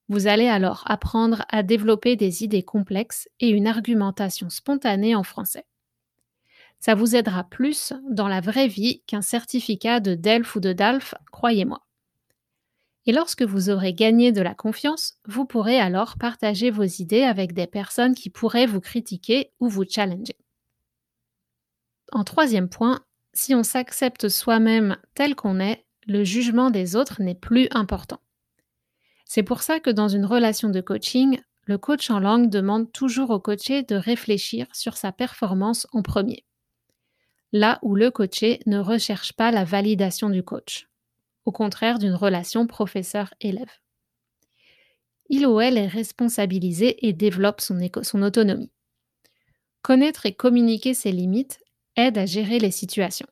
Vous 0.08 0.26
allez 0.26 0.48
alors 0.48 0.82
apprendre 0.86 1.44
à 1.48 1.62
développer 1.62 2.16
des 2.16 2.42
idées 2.42 2.62
complexes 2.62 3.28
et 3.40 3.48
une 3.48 3.66
argumentation 3.66 4.50
spontanée 4.50 5.14
en 5.14 5.22
français. 5.22 5.64
Ça 6.80 6.94
vous 6.94 7.16
aidera 7.16 7.44
plus 7.44 7.92
dans 8.10 8.28
la 8.28 8.40
vraie 8.40 8.68
vie 8.68 9.02
qu'un 9.06 9.22
certificat 9.22 10.00
de 10.00 10.14
DELF 10.14 10.56
ou 10.56 10.60
de 10.60 10.72
DALF, 10.72 11.14
croyez-moi. 11.32 11.88
Et 13.08 13.12
lorsque 13.12 13.42
vous 13.42 13.70
aurez 13.70 13.94
gagné 13.94 14.32
de 14.32 14.42
la 14.42 14.54
confiance, 14.54 15.14
vous 15.26 15.46
pourrez 15.46 15.80
alors 15.80 16.18
partager 16.18 16.70
vos 16.70 16.84
idées 16.84 17.22
avec 17.22 17.54
des 17.54 17.66
personnes 17.66 18.14
qui 18.14 18.28
pourraient 18.28 18.66
vous 18.66 18.82
critiquer 18.82 19.50
ou 19.60 19.68
vous 19.70 19.84
challenger. 19.88 20.36
En 22.12 22.22
troisième 22.22 22.68
point, 22.68 23.00
si 23.32 23.54
on 23.54 23.62
s'accepte 23.62 24.28
soi-même 24.28 24.98
tel 25.14 25.34
qu'on 25.36 25.58
est, 25.58 25.86
le 26.06 26.22
jugement 26.22 26.68
des 26.68 26.96
autres 26.96 27.22
n'est 27.22 27.34
plus 27.34 27.68
important. 27.70 28.20
C'est 29.24 29.42
pour 29.42 29.62
ça 29.62 29.80
que 29.80 29.88
dans 29.88 30.08
une 30.08 30.26
relation 30.26 30.68
de 30.68 30.82
coaching, 30.82 31.40
le 31.64 31.78
coach 31.78 32.10
en 32.10 32.20
langue 32.20 32.50
demande 32.50 32.92
toujours 32.92 33.30
au 33.30 33.40
coaché 33.40 33.84
de 33.84 33.94
réfléchir 33.94 34.66
sur 34.74 34.98
sa 34.98 35.12
performance 35.12 35.86
en 35.92 36.02
premier. 36.02 36.44
Là 37.52 37.78
où 37.80 37.94
le 37.94 38.10
coaché 38.10 38.60
ne 38.66 38.78
recherche 38.78 39.32
pas 39.32 39.50
la 39.50 39.64
validation 39.64 40.28
du 40.28 40.42
coach, 40.42 40.88
au 41.48 41.50
contraire 41.50 41.98
d'une 41.98 42.14
relation 42.14 42.66
professeur-élève. 42.66 43.72
Il 45.30 45.46
ou 45.46 45.62
elle 45.62 45.78
est 45.78 45.87
responsabilisé 45.87 47.08
et 47.08 47.14
développe 47.14 47.62
son, 47.62 47.80
autonomie. 48.20 48.70
Connaître 49.80 50.26
et 50.26 50.34
communiquer 50.34 50.92
ses 50.92 51.11
limites 51.11 51.58
aide 51.96 52.18
à 52.18 52.26
gérer 52.26 52.58
les 52.58 52.70
situations. 52.70 53.28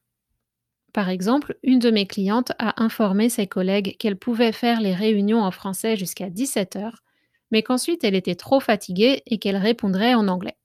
Par 0.95 1.11
exemple, 1.11 1.59
une 1.63 1.79
de 1.79 1.91
mes 1.91 2.07
clientes 2.07 2.53
a 2.59 2.83
informé 2.83 3.29
ses 3.29 3.47
collègues 3.47 3.99
qu'elle 3.99 4.17
pouvait 4.17 4.53
faire 4.53 4.81
les 4.81 4.95
réunions 4.95 5.43
en 5.43 5.51
français 5.51 5.99
jusqu'à 5.99 6.31
17 6.31 6.77
heures 6.77 7.03
mais 7.51 7.63
qu'ensuite 7.63 8.03
elle 8.03 8.15
était 8.15 8.35
trop 8.35 8.61
fatiguée 8.61 9.23
et 9.27 9.39
qu'elle 9.39 9.59
répondrait 9.59 10.15
en 10.15 10.27
anglais. 10.27 10.57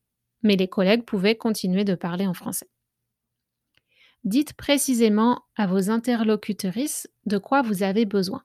Mais 0.41 0.55
les 0.55 0.69
collègues 0.69 1.03
pouvaient 1.03 1.35
continuer 1.35 1.83
de 1.83 1.95
parler 1.95 2.25
en 2.25 2.33
français. 2.33 2.69
Dites 4.23 4.53
précisément 4.53 5.43
à 5.55 5.65
vos 5.65 5.89
interlocutrices 5.89 7.09
de 7.25 7.37
quoi 7.37 7.61
vous 7.61 7.83
avez 7.83 8.05
besoin. 8.05 8.43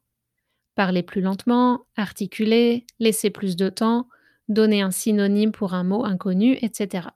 Parlez 0.74 1.02
plus 1.02 1.20
lentement, 1.20 1.86
articulez, 1.96 2.86
laissez 2.98 3.30
plus 3.30 3.56
de 3.56 3.68
temps, 3.68 4.08
donnez 4.48 4.80
un 4.82 4.90
synonyme 4.90 5.52
pour 5.52 5.74
un 5.74 5.84
mot 5.84 6.04
inconnu, 6.04 6.58
etc. 6.62 7.08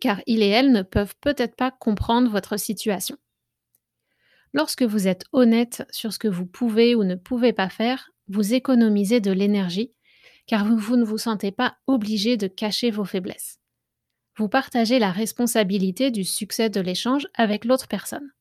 Car 0.00 0.20
il 0.26 0.42
et 0.42 0.48
elle 0.48 0.72
ne 0.72 0.82
peuvent 0.82 1.14
peut-être 1.20 1.56
pas 1.56 1.70
comprendre 1.70 2.30
votre 2.30 2.56
situation. 2.56 3.16
Lorsque 4.52 4.82
vous 4.82 5.06
êtes 5.06 5.24
honnête 5.32 5.86
sur 5.90 6.12
ce 6.12 6.18
que 6.18 6.28
vous 6.28 6.46
pouvez 6.46 6.94
ou 6.94 7.04
ne 7.04 7.14
pouvez 7.14 7.52
pas 7.52 7.68
faire, 7.68 8.10
vous 8.28 8.54
économisez 8.54 9.20
de 9.20 9.32
l'énergie 9.32 9.92
car 10.50 10.64
vous, 10.64 10.96
ne 10.96 11.04
vous 11.04 11.18
sentez 11.18 11.52
pas 11.52 11.76
obligé 11.86 12.36
de 12.36 12.48
cacher 12.48 12.90
vos 12.90 13.04
faiblesses. 13.04 13.59
Vous 14.40 14.48
partagez 14.48 14.98
la 14.98 15.10
responsabilité 15.10 16.10
du 16.10 16.24
succès 16.24 16.70
de 16.70 16.80
l'échange 16.80 17.28
avec 17.34 17.66
l'autre 17.66 17.88
personne, 17.88 18.32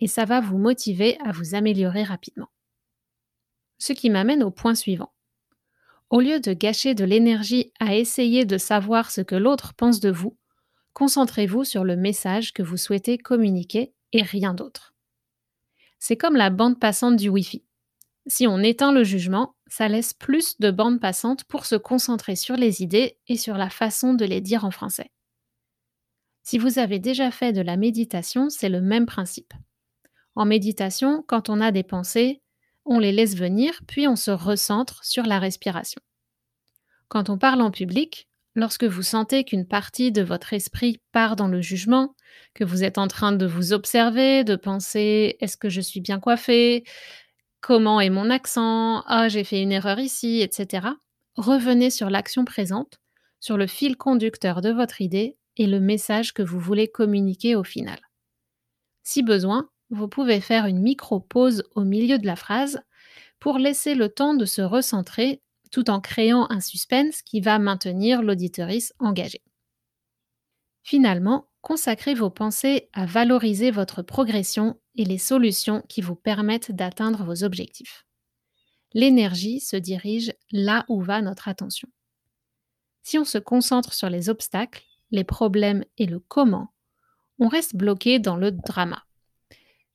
et 0.00 0.06
ça 0.06 0.26
va 0.26 0.42
vous 0.42 0.58
motiver 0.58 1.16
à 1.24 1.32
vous 1.32 1.54
améliorer 1.54 2.02
rapidement. 2.02 2.50
Ce 3.78 3.94
qui 3.94 4.10
m'amène 4.10 4.42
au 4.42 4.50
point 4.50 4.74
suivant. 4.74 5.14
Au 6.10 6.20
lieu 6.20 6.40
de 6.40 6.52
gâcher 6.52 6.94
de 6.94 7.06
l'énergie 7.06 7.72
à 7.80 7.94
essayer 7.94 8.44
de 8.44 8.58
savoir 8.58 9.10
ce 9.10 9.22
que 9.22 9.34
l'autre 9.34 9.72
pense 9.72 9.98
de 9.98 10.10
vous, 10.10 10.36
concentrez-vous 10.92 11.64
sur 11.64 11.84
le 11.84 11.96
message 11.96 12.52
que 12.52 12.62
vous 12.62 12.76
souhaitez 12.76 13.16
communiquer 13.16 13.94
et 14.12 14.20
rien 14.20 14.52
d'autre. 14.52 14.94
C'est 15.98 16.18
comme 16.18 16.36
la 16.36 16.50
bande 16.50 16.78
passante 16.78 17.16
du 17.16 17.30
Wi-Fi. 17.30 17.64
Si 18.26 18.46
on 18.46 18.58
éteint 18.58 18.92
le 18.92 19.04
jugement, 19.04 19.56
ça 19.68 19.88
laisse 19.88 20.12
plus 20.12 20.60
de 20.60 20.70
bandes 20.70 21.00
passantes 21.00 21.44
pour 21.44 21.64
se 21.64 21.76
concentrer 21.76 22.36
sur 22.36 22.56
les 22.56 22.82
idées 22.82 23.16
et 23.26 23.38
sur 23.38 23.56
la 23.56 23.70
façon 23.70 24.12
de 24.12 24.26
les 24.26 24.42
dire 24.42 24.66
en 24.66 24.70
français. 24.70 25.10
Si 26.48 26.58
vous 26.58 26.78
avez 26.78 27.00
déjà 27.00 27.32
fait 27.32 27.52
de 27.52 27.60
la 27.60 27.76
méditation, 27.76 28.50
c'est 28.50 28.68
le 28.68 28.80
même 28.80 29.04
principe. 29.04 29.52
En 30.36 30.44
méditation, 30.44 31.24
quand 31.26 31.50
on 31.50 31.60
a 31.60 31.72
des 31.72 31.82
pensées, 31.82 32.40
on 32.84 33.00
les 33.00 33.10
laisse 33.10 33.34
venir, 33.34 33.80
puis 33.88 34.06
on 34.06 34.14
se 34.14 34.30
recentre 34.30 35.04
sur 35.04 35.24
la 35.24 35.40
respiration. 35.40 36.00
Quand 37.08 37.30
on 37.30 37.36
parle 37.36 37.62
en 37.62 37.72
public, 37.72 38.28
lorsque 38.54 38.84
vous 38.84 39.02
sentez 39.02 39.42
qu'une 39.42 39.66
partie 39.66 40.12
de 40.12 40.22
votre 40.22 40.52
esprit 40.52 41.02
part 41.10 41.34
dans 41.34 41.48
le 41.48 41.60
jugement, 41.60 42.14
que 42.54 42.62
vous 42.62 42.84
êtes 42.84 42.98
en 42.98 43.08
train 43.08 43.32
de 43.32 43.44
vous 43.44 43.72
observer, 43.72 44.44
de 44.44 44.54
penser 44.54 45.36
est-ce 45.40 45.56
que 45.56 45.68
je 45.68 45.80
suis 45.80 46.00
bien 46.00 46.20
coiffée? 46.20 46.84
Comment 47.60 48.00
est 48.00 48.08
mon 48.08 48.30
accent, 48.30 49.02
ah 49.08 49.28
j'ai 49.28 49.42
fait 49.42 49.62
une 49.62 49.72
erreur 49.72 49.98
ici, 49.98 50.42
etc. 50.42 50.90
Revenez 51.34 51.90
sur 51.90 52.08
l'action 52.08 52.44
présente, 52.44 53.00
sur 53.40 53.56
le 53.56 53.66
fil 53.66 53.96
conducteur 53.96 54.60
de 54.60 54.70
votre 54.70 55.00
idée 55.00 55.36
et 55.56 55.66
le 55.66 55.80
message 55.80 56.32
que 56.34 56.42
vous 56.42 56.58
voulez 56.58 56.88
communiquer 56.88 57.56
au 57.56 57.64
final. 57.64 57.98
Si 59.02 59.22
besoin, 59.22 59.70
vous 59.90 60.08
pouvez 60.08 60.40
faire 60.40 60.66
une 60.66 60.80
micro-pause 60.80 61.64
au 61.74 61.82
milieu 61.82 62.18
de 62.18 62.26
la 62.26 62.36
phrase 62.36 62.80
pour 63.38 63.58
laisser 63.58 63.94
le 63.94 64.08
temps 64.08 64.34
de 64.34 64.44
se 64.44 64.62
recentrer 64.62 65.42
tout 65.70 65.90
en 65.90 66.00
créant 66.00 66.46
un 66.50 66.60
suspense 66.60 67.22
qui 67.22 67.40
va 67.40 67.58
maintenir 67.58 68.22
l'auditorice 68.22 68.94
engagé. 68.98 69.42
Finalement, 70.82 71.48
consacrez 71.60 72.14
vos 72.14 72.30
pensées 72.30 72.88
à 72.92 73.06
valoriser 73.06 73.70
votre 73.70 74.02
progression 74.02 74.80
et 74.94 75.04
les 75.04 75.18
solutions 75.18 75.82
qui 75.88 76.00
vous 76.00 76.14
permettent 76.14 76.72
d'atteindre 76.72 77.24
vos 77.24 77.44
objectifs. 77.44 78.06
L'énergie 78.94 79.60
se 79.60 79.76
dirige 79.76 80.32
là 80.52 80.84
où 80.88 81.02
va 81.02 81.20
notre 81.22 81.48
attention. 81.48 81.88
Si 83.02 83.18
on 83.18 83.24
se 83.24 83.38
concentre 83.38 83.92
sur 83.92 84.08
les 84.08 84.28
obstacles, 84.28 84.84
les 85.10 85.24
problèmes 85.24 85.84
et 85.98 86.06
le 86.06 86.18
comment, 86.18 86.72
on 87.38 87.48
reste 87.48 87.76
bloqué 87.76 88.18
dans 88.18 88.36
le 88.36 88.50
drama. 88.50 89.04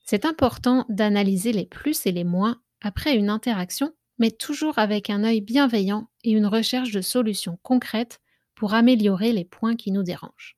C'est 0.04 0.26
important 0.26 0.86
d'analyser 0.90 1.54
les 1.54 1.66
plus 1.66 2.06
et 2.06 2.12
les 2.12 2.24
moins 2.24 2.62
après 2.82 3.16
une 3.16 3.30
interaction, 3.30 3.94
mais 4.20 4.32
toujours 4.32 4.78
avec 4.80 5.10
un 5.10 5.24
œil 5.24 5.42
bienveillant 5.42 6.10
et 6.24 6.32
une 6.32 6.48
recherche 6.48 6.92
de 6.92 7.02
solutions 7.02 7.60
concrètes 7.64 8.22
pour 8.56 8.74
améliorer 8.74 9.32
les 9.34 9.46
points 9.46 9.76
qui 9.76 9.92
nous 9.92 10.04
dérangent 10.04 10.58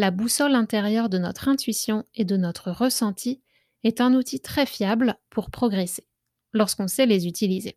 la 0.00 0.10
boussole 0.10 0.54
intérieure 0.54 1.10
de 1.10 1.18
notre 1.18 1.48
intuition 1.48 2.06
et 2.14 2.24
de 2.24 2.38
notre 2.38 2.70
ressenti 2.70 3.42
est 3.82 4.00
un 4.00 4.14
outil 4.14 4.40
très 4.40 4.64
fiable 4.64 5.16
pour 5.28 5.50
progresser, 5.50 6.06
lorsqu'on 6.54 6.88
sait 6.88 7.04
les 7.04 7.26
utiliser. 7.26 7.76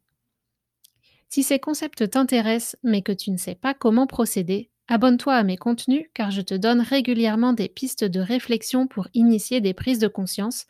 Si 1.27 1.43
ces 1.43 1.60
concepts 1.60 2.10
t'intéressent 2.10 2.77
mais 2.82 3.01
que 3.01 3.12
tu 3.12 3.29
ne 3.29 3.38
sais 3.38 3.56
pas 3.56 3.73
comment 3.73 4.08
procéder, 4.08 4.71
abonne-toi 4.88 5.36
à 5.36 5.43
mes 5.43 5.58
contenus 5.58 6.08
car 6.13 6.32
je 6.32 6.41
te 6.41 6.54
donne 6.54 6.82
régulièrement 6.82 7.54
des 7.54 7.69
pistes 7.69 8.04
de 8.04 8.19
réflexion 8.19 8.88
pour 8.88 9.08
initier 9.13 9.62
des 9.62 9.74
prises 9.74 10.00
de 10.00 10.08
conscience 10.08 10.65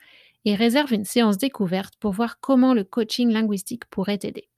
et 0.45 0.55
réserve 0.55 0.93
une 0.93 1.05
séance 1.05 1.37
découverte 1.37 1.95
pour 1.99 2.11
voir 2.11 2.39
comment 2.39 2.73
le 2.73 2.83
coaching 2.83 3.31
linguistique 3.31 3.85
pourrait 3.85 4.17
t'aider. 4.17 4.49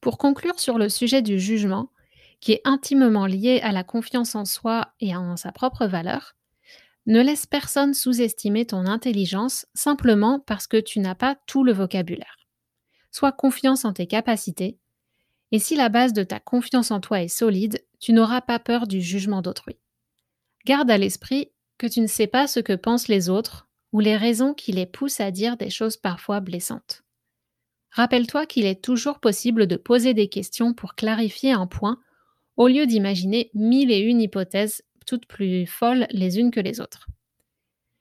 Pour 0.00 0.18
conclure 0.18 0.60
sur 0.60 0.78
le 0.78 0.88
sujet 0.88 1.22
du 1.22 1.38
jugement, 1.38 1.90
qui 2.40 2.52
est 2.52 2.60
intimement 2.64 3.26
lié 3.26 3.60
à 3.62 3.72
la 3.72 3.82
confiance 3.82 4.34
en 4.34 4.44
soi 4.44 4.92
et 5.00 5.16
en 5.16 5.36
sa 5.36 5.52
propre 5.52 5.86
valeur, 5.86 6.36
ne 7.06 7.20
laisse 7.20 7.46
personne 7.46 7.94
sous-estimer 7.94 8.66
ton 8.66 8.86
intelligence 8.86 9.66
simplement 9.74 10.40
parce 10.40 10.66
que 10.66 10.76
tu 10.76 11.00
n'as 11.00 11.14
pas 11.14 11.36
tout 11.46 11.64
le 11.64 11.72
vocabulaire. 11.72 12.36
Sois 13.10 13.32
confiance 13.32 13.84
en 13.84 13.92
tes 13.92 14.06
capacités, 14.06 14.78
et 15.52 15.58
si 15.58 15.76
la 15.76 15.88
base 15.88 16.12
de 16.12 16.22
ta 16.22 16.40
confiance 16.40 16.90
en 16.90 17.00
toi 17.00 17.22
est 17.22 17.28
solide, 17.28 17.84
tu 18.00 18.12
n'auras 18.12 18.40
pas 18.40 18.58
peur 18.58 18.86
du 18.86 19.00
jugement 19.00 19.42
d'autrui. 19.42 19.76
Garde 20.64 20.90
à 20.90 20.98
l'esprit 20.98 21.52
que 21.78 21.86
tu 21.86 22.00
ne 22.00 22.06
sais 22.06 22.26
pas 22.26 22.46
ce 22.46 22.60
que 22.60 22.74
pensent 22.74 23.08
les 23.08 23.28
autres 23.28 23.68
ou 23.92 24.00
les 24.00 24.16
raisons 24.16 24.54
qui 24.54 24.72
les 24.72 24.86
poussent 24.86 25.20
à 25.20 25.30
dire 25.30 25.56
des 25.56 25.70
choses 25.70 25.96
parfois 25.96 26.40
blessantes. 26.40 27.02
Rappelle-toi 27.90 28.46
qu'il 28.46 28.66
est 28.66 28.82
toujours 28.82 29.20
possible 29.20 29.66
de 29.66 29.76
poser 29.76 30.12
des 30.12 30.28
questions 30.28 30.74
pour 30.74 30.94
clarifier 30.94 31.52
un 31.52 31.66
point 31.66 31.98
au 32.56 32.68
lieu 32.68 32.86
d'imaginer 32.86 33.50
mille 33.54 33.90
et 33.90 34.00
une 34.00 34.20
hypothèses 34.20 34.82
toutes 35.06 35.26
plus 35.26 35.66
folles 35.66 36.06
les 36.10 36.38
unes 36.38 36.50
que 36.50 36.60
les 36.60 36.80
autres. 36.80 37.06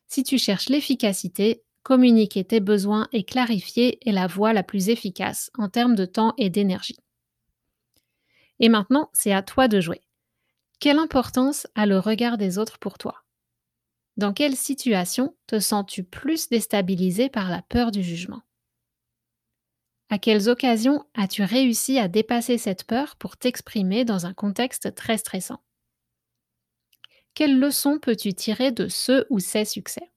Si 0.08 0.24
tu 0.24 0.38
cherches 0.38 0.70
l'efficacité, 0.70 1.64
communiquer 1.84 2.44
tes 2.44 2.60
besoins 2.60 3.08
et 3.12 3.24
clarifier 3.24 4.00
est 4.08 4.12
la 4.12 4.28
voie 4.28 4.54
la 4.54 4.64
plus 4.64 4.90
efficace 4.90 5.52
en 5.58 5.70
termes 5.70 5.96
de 5.96 6.06
temps 6.06 6.34
et 6.38 6.50
d'énergie. 6.50 6.98
Et 8.60 8.70
maintenant, 8.70 9.10
c'est 9.14 9.32
à 9.34 9.42
toi 9.42 9.68
de 9.68 9.80
jouer. 9.80 10.02
Quelle 10.80 11.00
importance 11.00 11.68
a 11.76 11.86
le 11.86 12.00
regard 12.00 12.38
des 12.38 12.58
autres 12.58 12.80
pour 12.80 12.98
toi? 12.98 13.24
Dans 14.18 14.34
quelle 14.34 14.56
situation 14.58 15.36
te 15.48 15.60
sens-tu 15.60 16.04
plus 16.04 16.50
déstabilisé 16.50 17.30
par 17.30 17.50
la 17.50 17.62
peur 17.64 17.92
du 17.92 18.04
jugement? 18.04 18.42
À 20.10 20.18
quelles 20.18 20.50
occasions 20.50 21.06
as-tu 21.14 21.44
réussi 21.44 22.00
à 22.00 22.08
dépasser 22.08 22.58
cette 22.58 22.86
peur 22.86 23.16
pour 23.18 23.38
t'exprimer 23.38 24.04
dans 24.04 24.26
un 24.26 24.34
contexte 24.34 24.96
très 24.96 25.18
stressant? 25.20 25.62
Quelles 27.36 27.60
leçons 27.60 28.00
peux-tu 28.00 28.34
tirer 28.34 28.72
de 28.72 28.88
ce 28.88 29.28
ou 29.30 29.38
ces 29.38 29.64
succès? 29.66 30.12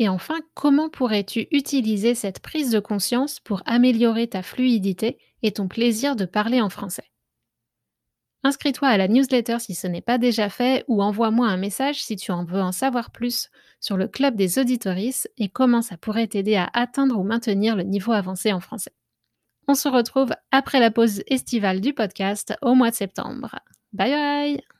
Et 0.00 0.08
enfin, 0.08 0.40
comment 0.54 0.88
pourrais-tu 0.88 1.46
utiliser 1.52 2.14
cette 2.14 2.40
prise 2.40 2.70
de 2.70 2.80
conscience 2.80 3.38
pour 3.38 3.62
améliorer 3.66 4.28
ta 4.28 4.42
fluidité 4.42 5.18
et 5.42 5.52
ton 5.52 5.68
plaisir 5.68 6.16
de 6.16 6.24
parler 6.24 6.62
en 6.62 6.70
français? 6.70 7.04
Inscris-toi 8.42 8.88
à 8.88 8.96
la 8.96 9.08
newsletter 9.08 9.58
si 9.58 9.74
ce 9.74 9.86
n'est 9.86 10.00
pas 10.00 10.16
déjà 10.16 10.48
fait 10.48 10.86
ou 10.88 11.02
envoie-moi 11.02 11.46
un 11.46 11.58
message 11.58 12.02
si 12.02 12.16
tu 12.16 12.32
en 12.32 12.46
veux 12.46 12.62
en 12.62 12.72
savoir 12.72 13.10
plus 13.10 13.50
sur 13.78 13.98
le 13.98 14.08
club 14.08 14.36
des 14.36 14.58
auditoristes 14.58 15.30
et 15.36 15.50
comment 15.50 15.82
ça 15.82 15.98
pourrait 15.98 16.28
t'aider 16.28 16.56
à 16.56 16.70
atteindre 16.72 17.18
ou 17.18 17.22
maintenir 17.22 17.76
le 17.76 17.82
niveau 17.82 18.12
avancé 18.12 18.54
en 18.54 18.60
français. 18.60 18.94
On 19.68 19.74
se 19.74 19.90
retrouve 19.90 20.30
après 20.50 20.80
la 20.80 20.90
pause 20.90 21.22
estivale 21.26 21.82
du 21.82 21.92
podcast 21.92 22.54
au 22.62 22.74
mois 22.74 22.90
de 22.90 22.96
septembre. 22.96 23.54
Bye 23.92 24.12
bye 24.12 24.79